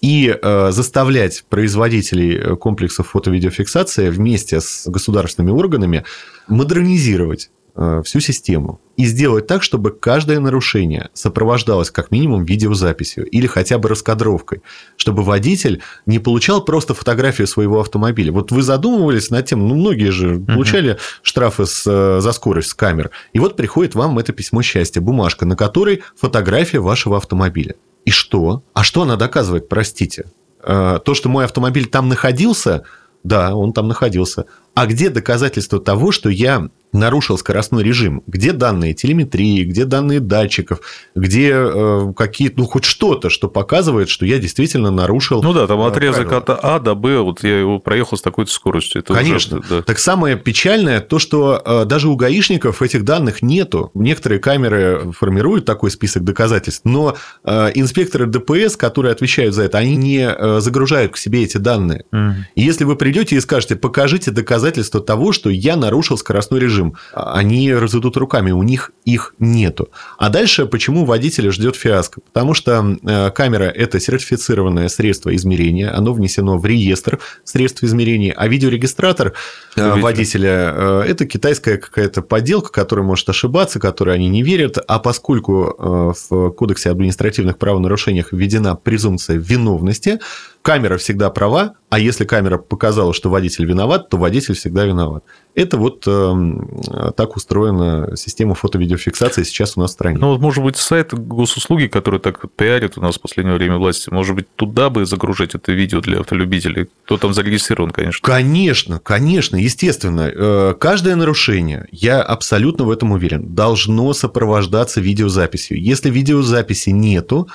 и 0.00 0.34
э, 0.34 0.70
заставлять 0.72 1.44
производителей 1.48 2.36
э, 2.36 2.56
комплексов 2.56 3.08
фото-видеофиксации 3.08 4.08
вместе 4.08 4.60
с 4.60 4.88
государственными 4.88 5.52
органами 5.52 6.04
модернизировать 6.48 7.46
э, 7.46 7.59
всю 8.04 8.20
систему 8.20 8.80
и 8.96 9.06
сделать 9.06 9.46
так, 9.46 9.62
чтобы 9.62 9.92
каждое 9.92 10.40
нарушение 10.40 11.08
сопровождалось 11.14 11.90
как 11.90 12.10
минимум 12.10 12.44
видеозаписью 12.44 13.24
или 13.26 13.46
хотя 13.46 13.78
бы 13.78 13.88
раскадровкой, 13.88 14.60
чтобы 14.96 15.22
водитель 15.22 15.80
не 16.04 16.18
получал 16.18 16.62
просто 16.62 16.92
фотографию 16.92 17.46
своего 17.46 17.80
автомобиля. 17.80 18.30
Вот 18.32 18.52
вы 18.52 18.62
задумывались 18.62 19.30
над 19.30 19.46
тем, 19.46 19.66
ну, 19.66 19.74
многие 19.74 20.10
же 20.10 20.38
получали 20.38 20.98
штрафы 21.22 21.64
с, 21.64 21.84
э, 21.86 22.20
за 22.20 22.32
скорость 22.32 22.68
с 22.68 22.74
камер, 22.74 23.10
и 23.32 23.38
вот 23.38 23.56
приходит 23.56 23.94
вам 23.94 24.18
это 24.18 24.32
письмо 24.32 24.60
счастья, 24.60 25.00
бумажка, 25.00 25.46
на 25.46 25.56
которой 25.56 26.02
фотография 26.16 26.80
вашего 26.80 27.16
автомобиля. 27.16 27.76
И 28.04 28.10
что? 28.10 28.62
А 28.74 28.82
что 28.82 29.02
она 29.02 29.16
доказывает, 29.16 29.68
простите? 29.68 30.26
Э, 30.62 30.98
То, 31.02 31.14
что 31.14 31.30
мой 31.30 31.44
автомобиль 31.46 31.86
там 31.86 32.08
находился, 32.08 32.84
да, 33.22 33.54
он 33.54 33.72
там 33.72 33.88
находился. 33.88 34.46
А 34.80 34.86
где 34.86 35.10
доказательства 35.10 35.78
того, 35.78 36.10
что 36.10 36.30
я 36.30 36.70
нарушил 36.92 37.36
скоростной 37.36 37.82
режим? 37.82 38.22
Где 38.26 38.52
данные 38.52 38.94
телеметрии, 38.94 39.64
где 39.64 39.84
данные 39.84 40.20
датчиков, 40.20 40.80
где 41.14 41.52
э, 41.52 42.12
какие-то, 42.16 42.60
ну, 42.60 42.64
хоть 42.64 42.84
что-то, 42.84 43.28
что 43.28 43.48
показывает, 43.48 44.08
что 44.08 44.24
я 44.24 44.38
действительно 44.38 44.90
нарушил 44.90 45.42
Ну 45.42 45.52
да, 45.52 45.66
там 45.66 45.82
э, 45.82 45.86
отрезок 45.86 46.30
правила? 46.30 46.38
от 46.38 46.64
А 46.64 46.78
до 46.80 46.94
Б, 46.94 47.18
вот 47.18 47.44
я 47.44 47.60
его 47.60 47.78
проехал 47.78 48.16
с 48.16 48.22
такой-то 48.22 48.50
скоростью. 48.50 49.02
Это 49.02 49.12
Конечно. 49.12 49.60
да. 49.68 49.82
Так 49.82 49.98
самое 49.98 50.36
печальное 50.36 51.00
то, 51.00 51.18
что 51.18 51.60
э, 51.62 51.84
даже 51.84 52.08
у 52.08 52.16
гаишников 52.16 52.80
этих 52.80 53.04
данных 53.04 53.42
нету. 53.42 53.90
Некоторые 53.92 54.40
камеры 54.40 55.12
формируют 55.12 55.66
такой 55.66 55.90
список 55.90 56.24
доказательств, 56.24 56.86
но 56.86 57.18
э, 57.44 57.70
инспекторы 57.74 58.24
ДПС, 58.24 58.76
которые 58.76 59.12
отвечают 59.12 59.54
за 59.54 59.64
это, 59.64 59.76
они 59.76 59.96
не 59.96 60.20
э, 60.26 60.60
загружают 60.60 61.12
к 61.12 61.18
себе 61.18 61.44
эти 61.44 61.58
данные. 61.58 62.06
Мгм. 62.10 62.46
И 62.54 62.62
если 62.62 62.84
вы 62.84 62.96
придете 62.96 63.36
и 63.36 63.40
скажете, 63.40 63.76
покажите 63.76 64.30
доказательства 64.30 64.69
доказательство 64.70 65.00
того, 65.00 65.32
что 65.32 65.50
я 65.50 65.76
нарушил 65.76 66.16
скоростной 66.16 66.60
режим. 66.60 66.94
Они 67.12 67.72
разведут 67.74 68.16
руками, 68.16 68.52
у 68.52 68.62
них 68.62 68.92
их 69.04 69.34
нету. 69.38 69.88
А 70.18 70.28
дальше 70.28 70.66
почему 70.66 71.04
водителя 71.04 71.50
ждет 71.50 71.76
фиаско? 71.76 72.20
Потому 72.20 72.54
что 72.54 72.96
э, 73.02 73.30
камера– 73.30 73.64
это 73.74 73.98
сертифицированное 73.98 74.88
средство 74.88 75.34
измерения, 75.34 75.96
оно 75.96 76.12
внесено 76.12 76.58
в 76.58 76.66
реестр 76.66 77.18
средств 77.44 77.82
измерения, 77.82 78.32
а 78.36 78.46
видеорегистратор 78.46 79.32
э, 79.76 80.00
водителя 80.00 80.72
э,– 80.74 81.04
это 81.08 81.26
китайская 81.26 81.76
какая-то 81.76 82.22
подделка, 82.22 82.70
которая 82.70 83.04
может 83.04 83.28
ошибаться, 83.28 83.80
которой 83.80 84.14
они 84.14 84.28
не 84.28 84.42
верят, 84.42 84.78
а 84.86 84.98
поскольку 84.98 86.14
в 86.30 86.50
Кодексе 86.52 86.90
административных 86.90 87.58
правонарушениях 87.58 88.32
введена 88.32 88.76
презумпция 88.76 89.36
виновности, 89.36 90.20
камера 90.62 90.96
всегда 90.96 91.30
права, 91.30 91.74
а 91.88 91.98
если 91.98 92.24
камера 92.24 92.58
показала, 92.58 93.12
что 93.12 93.30
водитель 93.30 93.66
виноват, 93.66 94.08
то 94.08 94.16
водитель 94.16 94.49
всегда 94.54 94.84
виноват. 94.84 95.24
Это 95.54 95.76
вот 95.78 96.04
э, 96.06 97.12
так 97.16 97.36
устроена 97.36 98.16
система 98.16 98.54
фото-видеофиксации 98.54 99.42
сейчас 99.42 99.76
у 99.76 99.80
нас 99.80 99.90
в 99.90 99.94
стране. 99.94 100.18
Ну, 100.18 100.28
вот, 100.28 100.40
может 100.40 100.62
быть, 100.62 100.76
сайт 100.76 101.12
госуслуги, 101.12 101.86
который 101.86 102.20
так 102.20 102.44
пиарит 102.56 102.96
у 102.96 103.00
нас 103.00 103.16
в 103.16 103.20
последнее 103.20 103.56
время 103.56 103.76
власти, 103.76 104.10
может 104.10 104.36
быть, 104.36 104.46
туда 104.54 104.90
бы 104.90 105.04
загружать 105.06 105.54
это 105.54 105.72
видео 105.72 106.00
для 106.00 106.20
автолюбителей? 106.20 106.88
Кто 107.04 107.18
там 107.18 107.34
зарегистрирован, 107.34 107.90
конечно. 107.90 108.20
Конечно, 108.24 109.00
конечно, 109.00 109.56
естественно. 109.56 110.30
Э, 110.32 110.74
каждое 110.78 111.16
нарушение, 111.16 111.88
я 111.90 112.22
абсолютно 112.22 112.84
в 112.84 112.90
этом 112.90 113.10
уверен, 113.12 113.54
должно 113.54 114.12
сопровождаться 114.14 115.00
видеозаписью. 115.00 115.82
Если 115.82 116.10
видеозаписи 116.10 116.90
нету, 116.90 117.48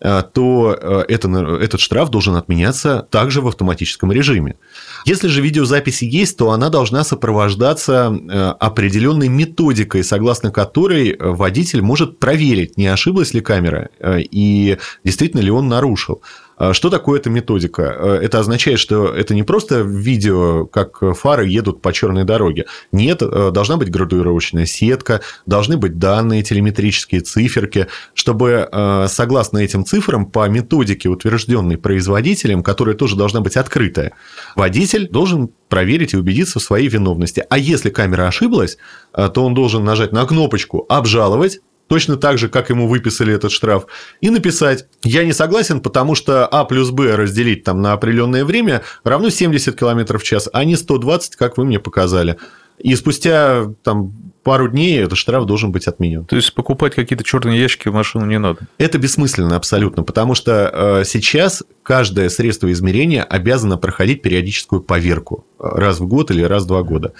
то 0.00 0.78
э, 0.80 1.04
это, 1.08 1.28
этот 1.60 1.80
штраф 1.80 2.10
должен 2.10 2.34
отменяться 2.36 3.06
также 3.10 3.40
в 3.42 3.48
автоматическом 3.48 4.10
режиме. 4.12 4.56
Если 5.04 5.28
же 5.28 5.42
видеозаписи 5.42 6.04
есть, 6.04 6.38
то 6.38 6.52
она 6.52 6.70
должна 6.70 7.04
сопровождаться 7.04 8.12
э, 8.12 8.54
определенной 8.58 9.28
методикой, 9.28 10.02
согласно 10.02 10.50
которой 10.50 11.16
водитель 11.18 11.82
может 11.82 12.18
проверить, 12.18 12.78
не 12.78 12.86
ошиблась 12.86 13.34
ли 13.34 13.40
камера 13.40 13.90
и 14.00 14.78
действительно 15.04 15.40
ли 15.40 15.50
он 15.50 15.68
нарушил. 15.68 16.22
А 16.60 16.74
что 16.74 16.90
такое 16.90 17.18
эта 17.18 17.30
методика? 17.30 17.82
Э, 17.82 18.18
это 18.22 18.38
означает, 18.38 18.78
что 18.78 19.06
это 19.06 19.34
не 19.34 19.42
просто 19.42 19.80
видео, 19.80 20.66
как 20.66 21.00
фары 21.16 21.48
едут 21.48 21.80
по 21.80 21.90
черной 21.90 22.24
дороге. 22.24 22.66
Нет, 22.92 23.22
э, 23.22 23.50
должна 23.50 23.78
быть 23.78 23.90
градуировочная 23.90 24.66
сетка, 24.66 25.22
должны 25.46 25.78
быть 25.78 25.98
данные, 25.98 26.42
телеметрические 26.42 27.22
циферки, 27.22 27.86
чтобы 28.12 28.68
э, 28.70 29.06
согласно 29.08 29.56
этим 29.56 29.86
цифрам 29.86 30.26
по 30.26 30.46
методике, 30.50 31.08
утвержденной 31.08 31.78
производителем, 31.78 32.62
которая 32.62 32.94
тоже 32.94 33.16
должна 33.16 33.40
быть 33.40 33.56
открытая, 33.56 34.12
водитель 34.54 35.08
должен 35.08 35.48
проверить 35.70 36.12
и 36.12 36.18
убедиться 36.18 36.58
в 36.58 36.62
своей 36.62 36.88
виновности. 36.88 37.42
А 37.48 37.56
если 37.56 37.88
камера 37.88 38.26
ошиблась, 38.26 38.76
то 39.12 39.32
он 39.36 39.54
должен 39.54 39.82
нажать 39.82 40.12
на 40.12 40.26
кнопочку 40.26 40.84
«Обжаловать», 40.90 41.60
точно 41.90 42.16
так 42.16 42.38
же, 42.38 42.48
как 42.48 42.70
ему 42.70 42.86
выписали 42.86 43.34
этот 43.34 43.50
штраф, 43.50 43.86
и 44.20 44.30
написать 44.30 44.86
«Я 45.02 45.24
не 45.24 45.32
согласен, 45.32 45.80
потому 45.80 46.14
что 46.14 46.46
А 46.46 46.64
плюс 46.64 46.90
Б 46.90 47.16
разделить 47.16 47.64
там 47.64 47.82
на 47.82 47.92
определенное 47.92 48.44
время 48.44 48.82
равно 49.02 49.28
70 49.28 49.76
км 49.76 50.16
в 50.16 50.22
час, 50.22 50.48
а 50.52 50.64
не 50.64 50.76
120, 50.76 51.34
как 51.34 51.58
вы 51.58 51.64
мне 51.64 51.80
показали». 51.80 52.36
И 52.78 52.94
спустя 52.94 53.66
там 53.82 54.12
пару 54.42 54.68
дней 54.68 55.00
этот 55.00 55.18
штраф 55.18 55.44
должен 55.44 55.70
быть 55.70 55.86
отменен. 55.86 56.24
То 56.24 56.36
есть 56.36 56.54
покупать 56.54 56.94
какие-то 56.94 57.24
черные 57.24 57.60
ящики 57.60 57.88
в 57.88 57.92
машину 57.92 58.24
не 58.24 58.38
надо? 58.38 58.60
Это 58.78 58.96
бессмысленно 58.96 59.56
абсолютно, 59.56 60.02
потому 60.02 60.34
что 60.34 60.70
э, 60.72 61.04
сейчас 61.04 61.62
каждое 61.82 62.30
средство 62.30 62.70
измерения 62.72 63.22
обязано 63.22 63.76
проходить 63.76 64.22
периодическую 64.22 64.80
поверку 64.80 65.44
раз 65.58 66.00
в 66.00 66.06
год 66.06 66.30
или 66.30 66.42
раз 66.42 66.64
в 66.64 66.68
два 66.68 66.82
года. 66.82 67.12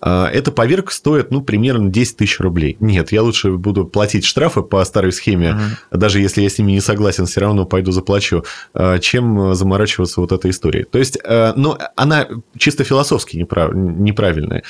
Э, 0.00 0.26
эта 0.32 0.52
поверка 0.52 0.92
стоит 0.92 1.30
ну, 1.30 1.42
примерно 1.42 1.90
10 1.90 2.16
тысяч 2.16 2.40
рублей. 2.40 2.76
Нет, 2.80 3.12
я 3.12 3.22
лучше 3.22 3.52
буду 3.52 3.84
платить 3.84 4.24
штрафы 4.24 4.62
по 4.62 4.84
старой 4.84 5.12
схеме, 5.12 5.52
угу. 5.52 5.98
даже 5.98 6.20
если 6.20 6.42
я 6.42 6.50
с 6.50 6.58
ними 6.58 6.72
не 6.72 6.80
согласен, 6.80 7.26
все 7.26 7.40
равно 7.40 7.64
пойду 7.64 7.92
заплачу, 7.92 8.44
э, 8.74 8.98
чем 9.00 9.54
заморачиваться 9.54 10.20
вот 10.20 10.32
этой 10.32 10.50
историей. 10.50 10.84
То 10.84 10.98
есть, 10.98 11.18
но 11.56 11.78
она 11.96 12.26
чисто 12.56 12.84
философски 12.84 13.36
неправ... 13.36 13.72
неправильная. 13.74 14.62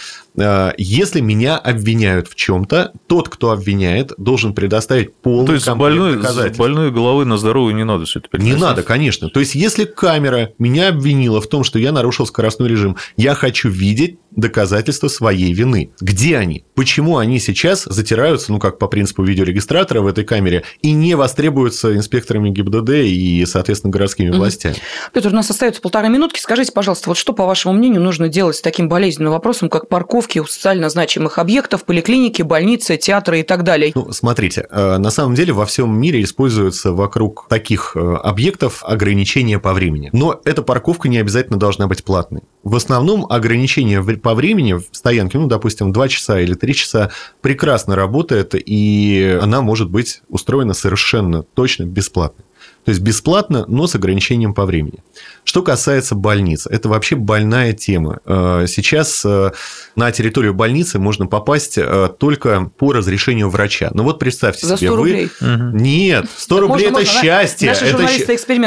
Если 0.77 1.21
меня 1.21 1.57
обвиняют 1.57 2.29
в 2.29 2.35
чем-то, 2.35 2.93
тот, 3.07 3.29
кто 3.29 3.51
обвиняет, 3.51 4.13
должен 4.19 4.55
предоставить 4.55 5.15
полный 5.15 5.47
То 5.47 5.53
есть 5.55 5.69
больной, 5.69 6.17
доказательств. 6.17 6.59
больной 6.59 6.91
головы 6.91 7.25
на 7.25 7.39
здоровую 7.39 7.75
не 7.75 7.85
надо 7.85 8.05
все 8.05 8.21
это 8.21 8.39
Не 8.39 8.55
надо, 8.55 8.83
конечно. 8.83 9.29
То 9.29 9.41
есть, 9.41 9.55
если 9.55 9.85
камера 9.85 10.51
меня 10.59 10.89
обвинила 10.89 11.41
в 11.41 11.47
том, 11.49 11.65
что 11.65 11.79
я 11.79 11.93
нарушил 11.93 12.27
скоростной 12.27 12.69
режим, 12.69 12.97
я 13.17 13.35
хочу 13.35 13.69
видеть 13.69 14.19
доказательства 14.39 15.09
своей 15.09 15.53
вины. 15.53 15.91
Где 16.01 16.39
они? 16.39 16.65
Почему 16.75 17.19
они 17.19 17.41
сейчас 17.41 17.85
затираются, 17.85 18.53
ну, 18.53 18.59
как 18.59 18.79
по 18.79 18.87
принципу 18.87 19.25
видеорегистратора 19.25 20.01
в 20.01 20.07
этой 20.07 20.25
камере, 20.25 20.65
и 20.81 20.93
не 20.93 21.17
востребуются 21.17 21.95
инспекторами 21.97 22.51
ГИБДД 22.51 22.91
и, 23.05 23.45
соответственно, 23.47 23.91
городскими 23.91 24.31
властями? 24.31 24.77
Петр, 25.13 25.29
у 25.29 25.33
нас 25.33 25.51
остается 25.51 25.83
полторы 25.83 26.09
минутки. 26.09 26.41
Скажите, 26.41 26.73
пожалуйста, 26.73 27.11
вот 27.11 27.19
что, 27.19 27.33
по 27.33 27.47
вашему 27.47 27.75
мнению, 27.75 28.01
нужно 28.01 28.29
делать 28.29 28.57
с 28.57 28.61
таким 28.61 28.89
болезненным 28.89 29.33
вопросом, 29.33 29.69
как 29.69 29.89
парковки 29.89 30.39
у 30.39 30.47
социально 30.47 30.89
значимых 30.89 31.39
объектов, 31.39 31.85
поликлиники, 31.85 32.43
больницы, 32.43 32.97
театры 32.97 33.41
и 33.41 33.43
так 33.43 33.65
далее? 33.65 33.91
Ну, 33.95 34.13
смотрите, 34.13 34.67
э, 34.71 34.99
на 34.99 35.11
самом 35.11 35.35
деле 35.35 35.53
во 35.53 35.67
всем 35.67 35.99
мире 35.99 36.23
используются 36.23 36.93
вокруг 36.93 37.47
таких 37.49 37.97
э, 37.97 37.99
объектов 37.99 38.85
ограничения 38.85 39.59
по 39.59 39.73
времени. 39.73 40.11
Но 40.13 40.41
эта 40.45 40.63
парковка 40.63 41.09
не 41.09 41.19
обязательно 41.19 41.59
должна 41.59 41.89
быть 41.89 42.05
платной. 42.05 42.43
В 42.63 42.77
основном 42.77 43.27
ограничения 43.29 44.01
по 44.03 44.28
времени 44.35 44.75
в 44.75 44.85
стоянке, 44.93 45.39
ну, 45.39 45.47
допустим, 45.47 45.93
2 45.93 46.09
часа 46.09 46.41
или 46.41 46.55
3 46.55 46.75
часа, 46.75 47.11
прекрасно 47.41 47.97
работает, 47.97 48.55
и 48.55 49.39
она 49.41 49.61
может 49.63 49.91
быть 49.91 50.23
устроена 50.29 50.75
совершенно 50.75 51.43
точно 51.43 51.85
бесплатно. 51.85 52.45
То 52.85 52.91
есть 52.91 53.03
бесплатно, 53.03 53.65
но 53.69 53.87
с 53.87 53.95
ограничением 53.95 54.55
по 54.55 54.65
времени. 54.65 55.01
Что 55.45 55.63
касается 55.63 56.15
больниц, 56.15 56.67
это 56.67 56.89
вообще 56.89 57.17
больная 57.17 57.73
тема. 57.73 58.21
Э, 58.25 58.65
сейчас 58.67 59.25
э, 59.25 59.51
на 59.95 60.11
территорию 60.11 60.55
больницы 60.55 60.99
можно 60.99 61.27
попасть 61.27 61.77
э, 61.77 62.09
только 62.19 62.71
по 62.77 62.93
разрешению 62.93 63.51
врача. 63.51 63.91
Ну 63.93 64.05
вот 64.05 64.19
представьте 64.19 64.67
За 64.67 64.77
100 64.77 64.87
себе, 64.87 64.95
рублей. 64.95 65.31
вы... 65.41 65.71
Нет, 65.75 66.27
100 66.35 66.61
рублей 66.61 66.87
можно, 66.91 66.99
это 66.99 67.07
можно. 67.07 67.21
счастье. 67.23 67.69
Наши 67.69 67.85
это 67.85 68.03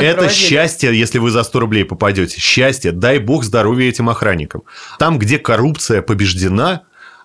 это 0.05 0.13
проводили. 0.13 0.29
счастье, 0.29 0.99
если 0.99 1.17
вы 1.19 1.31
за 1.31 1.43
100 1.43 1.59
рублей 1.59 1.85
попадете. 1.85 2.39
Счастье. 2.39 2.91
Дай 2.91 3.19
бог 3.19 3.43
здоровья 3.43 3.89
этим 3.89 4.09
охранникам. 4.09 4.63
Там, 4.99 5.17
где 5.17 5.39
коррупция 5.39 6.01
побеждена, 6.01 6.83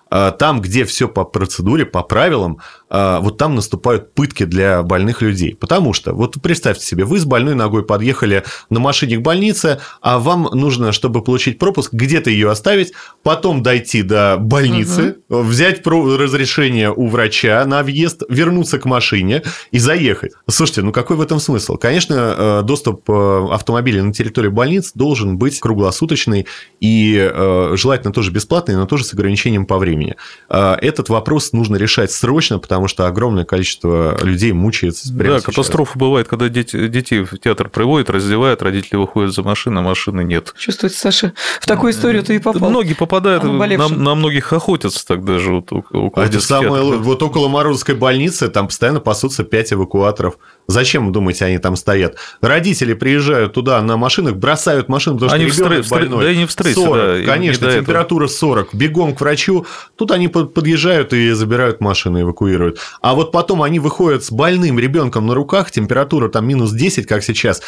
там, 0.09 0.61
где 0.61 0.85
все 0.85 1.07
по 1.09 1.25
процедуре, 1.25 1.85
по 1.85 2.01
правилам, 2.01 2.59
вот 2.89 3.37
там 3.37 3.55
наступают 3.55 4.13
пытки 4.13 4.43
для 4.43 4.83
больных 4.83 5.21
людей. 5.21 5.55
Потому 5.55 5.93
что, 5.93 6.13
вот 6.13 6.35
представьте 6.41 6.85
себе, 6.85 7.05
вы 7.05 7.19
с 7.19 7.25
больной 7.25 7.55
ногой 7.55 7.83
подъехали 7.83 8.43
на 8.69 8.79
машине 8.79 9.17
к 9.17 9.21
больнице, 9.21 9.79
а 10.01 10.19
вам 10.19 10.49
нужно, 10.53 10.91
чтобы 10.91 11.23
получить 11.23 11.59
пропуск, 11.59 11.93
где-то 11.93 12.29
ее 12.29 12.49
оставить, 12.49 12.93
потом 13.23 13.63
дойти 13.63 14.03
до 14.03 14.37
больницы, 14.37 15.17
угу. 15.29 15.41
взять 15.43 15.85
разрешение 15.85 16.91
у 16.93 17.07
врача 17.07 17.63
на 17.65 17.83
въезд, 17.83 18.23
вернуться 18.29 18.79
к 18.79 18.85
машине 18.85 19.43
и 19.71 19.79
заехать. 19.79 20.33
Слушайте, 20.49 20.81
ну 20.81 20.91
какой 20.91 21.17
в 21.17 21.21
этом 21.21 21.39
смысл? 21.39 21.77
Конечно, 21.77 22.35
э, 22.37 22.61
доступ 22.63 23.09
э, 23.09 23.47
автомобиля 23.51 24.03
на 24.03 24.13
территорию 24.13 24.51
больниц 24.51 24.91
должен 24.93 25.37
быть 25.37 25.59
круглосуточный 25.59 26.47
и 26.79 27.17
э, 27.17 27.73
желательно 27.75 28.13
тоже 28.13 28.31
бесплатный, 28.31 28.75
но 28.75 28.85
тоже 28.85 29.03
с 29.03 29.13
ограничением 29.13 29.65
по 29.65 29.77
времени. 29.77 30.15
Этот 30.49 31.09
вопрос 31.09 31.53
нужно 31.53 31.75
решать 31.75 32.11
срочно, 32.11 32.59
потому 32.59 32.76
потому 32.77 32.89
что 32.89 33.07
огромное 33.07 33.43
количество 33.43 34.15
людей 34.23 34.51
мучается 34.51 35.11
Да, 35.11 35.39
катастрофа 35.41 35.93
сейчас. 35.93 35.99
бывает, 35.99 36.27
когда 36.27 36.47
дети, 36.47 36.87
детей 36.87 37.21
в 37.21 37.39
театр 37.39 37.69
приводят, 37.69 38.11
раздевают, 38.11 38.61
родители 38.61 38.97
выходят 38.97 39.33
за 39.33 39.41
машиной, 39.41 39.81
а 39.81 39.83
машины 39.83 40.23
нет. 40.23 40.53
Чувствуете, 40.55 40.95
Саша, 40.95 41.33
в 41.59 41.65
такую 41.65 41.91
историю 41.91 42.21
ты 42.23 42.35
и 42.35 42.39
попал. 42.39 42.69
Многие 42.69 42.93
попадают, 42.93 43.43
на, 43.43 43.87
на 43.89 44.15
многих 44.15 44.53
охотятся 44.53 45.07
так 45.07 45.25
даже. 45.25 45.53
Вот, 45.53 45.71
около 45.71 46.11
а 46.15 46.27
это 46.27 46.39
самое, 46.39 46.83
вот 46.83 47.23
около 47.23 47.47
Морозовской 47.47 47.95
больницы 47.95 48.47
там 48.47 48.67
постоянно 48.67 48.99
пасутся 48.99 49.43
5 49.43 49.73
эвакуаторов. 49.73 50.37
Зачем, 50.67 51.07
вы 51.07 51.13
думаете, 51.13 51.45
они 51.45 51.57
там 51.57 51.77
стоят? 51.77 52.17
Родители 52.41 52.93
приезжают 52.93 53.53
туда 53.53 53.81
на 53.81 53.97
машинах, 53.97 54.35
бросают 54.35 54.89
машину, 54.89 55.17
потому 55.17 55.31
они 55.31 55.49
что 55.49 55.63
ребенок 55.63 55.85
в 55.85 55.89
больной. 55.89 56.25
Да, 56.25 56.29
они 56.29 56.45
в 56.45 56.51
стрессе, 56.51 56.75
40, 56.75 56.95
да, 56.95 57.31
конечно, 57.31 57.71
температура 57.71 58.25
этого. 58.25 58.37
40. 58.37 58.75
Бегом 58.75 59.15
к 59.15 59.21
врачу. 59.21 59.65
Тут 59.95 60.11
они 60.11 60.27
подъезжают 60.27 61.13
и 61.13 61.31
забирают 61.31 61.81
машины, 61.81 62.21
эвакуируют. 62.21 62.66
А 63.01 63.15
вот 63.15 63.31
потом 63.31 63.63
они 63.63 63.79
выходят 63.79 64.23
с 64.23 64.31
больным 64.31 64.79
ребенком 64.79 65.27
на 65.27 65.33
руках, 65.33 65.71
температура 65.71 66.29
там 66.29 66.47
минус 66.47 66.71
10, 66.71 67.07
как 67.07 67.23
сейчас, 67.23 67.61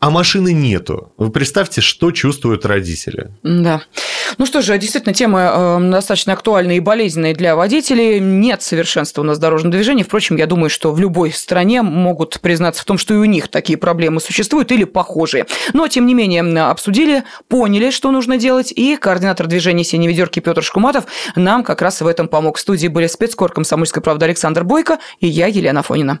а 0.00 0.10
машины 0.10 0.52
нету. 0.52 1.12
Вы 1.16 1.30
представьте, 1.30 1.80
что 1.80 2.10
чувствуют 2.10 2.66
родители. 2.66 3.30
Да. 3.42 3.82
Ну 4.38 4.46
что 4.46 4.62
же, 4.62 4.76
действительно, 4.78 5.14
тема 5.14 5.78
э, 5.80 5.90
достаточно 5.90 6.32
актуальная 6.32 6.76
и 6.76 6.80
болезненная 6.80 7.34
для 7.34 7.56
водителей. 7.56 8.20
Нет 8.20 8.62
совершенства 8.62 9.22
у 9.22 9.24
нас 9.24 9.38
дорожного 9.38 9.72
движения. 9.72 10.04
Впрочем, 10.04 10.36
я 10.36 10.46
думаю, 10.46 10.70
что 10.70 10.92
в 10.92 11.00
любой 11.00 11.32
стране 11.32 11.82
могут 11.82 12.40
признаться 12.40 12.82
в 12.82 12.84
том, 12.84 12.98
что 12.98 13.14
и 13.14 13.16
у 13.16 13.24
них 13.24 13.48
такие 13.48 13.78
проблемы 13.78 14.20
существуют 14.20 14.72
или 14.72 14.84
похожие. 14.84 15.46
Но, 15.72 15.88
тем 15.88 16.06
не 16.06 16.14
менее, 16.14 16.42
обсудили, 16.64 17.24
поняли, 17.48 17.90
что 17.90 18.10
нужно 18.10 18.36
делать, 18.36 18.72
и 18.72 18.96
координатор 18.96 19.46
движения 19.46 19.84
«Синей 19.84 20.08
ведерки» 20.08 20.40
Петр 20.40 20.62
Шкуматов 20.62 21.04
нам 21.34 21.64
как 21.64 21.82
раз 21.82 22.00
в 22.00 22.06
этом 22.06 22.28
помог. 22.28 22.58
В 22.58 22.60
студии 22.60 22.88
были 22.88 23.06
спецкор 23.06 23.52
«Комсомольской 23.52 24.02
правды» 24.02 24.26
Александр 24.26 24.64
Бойко 24.64 24.98
и 25.20 25.26
я, 25.26 25.46
Елена 25.46 25.82
Фонина. 25.82 26.20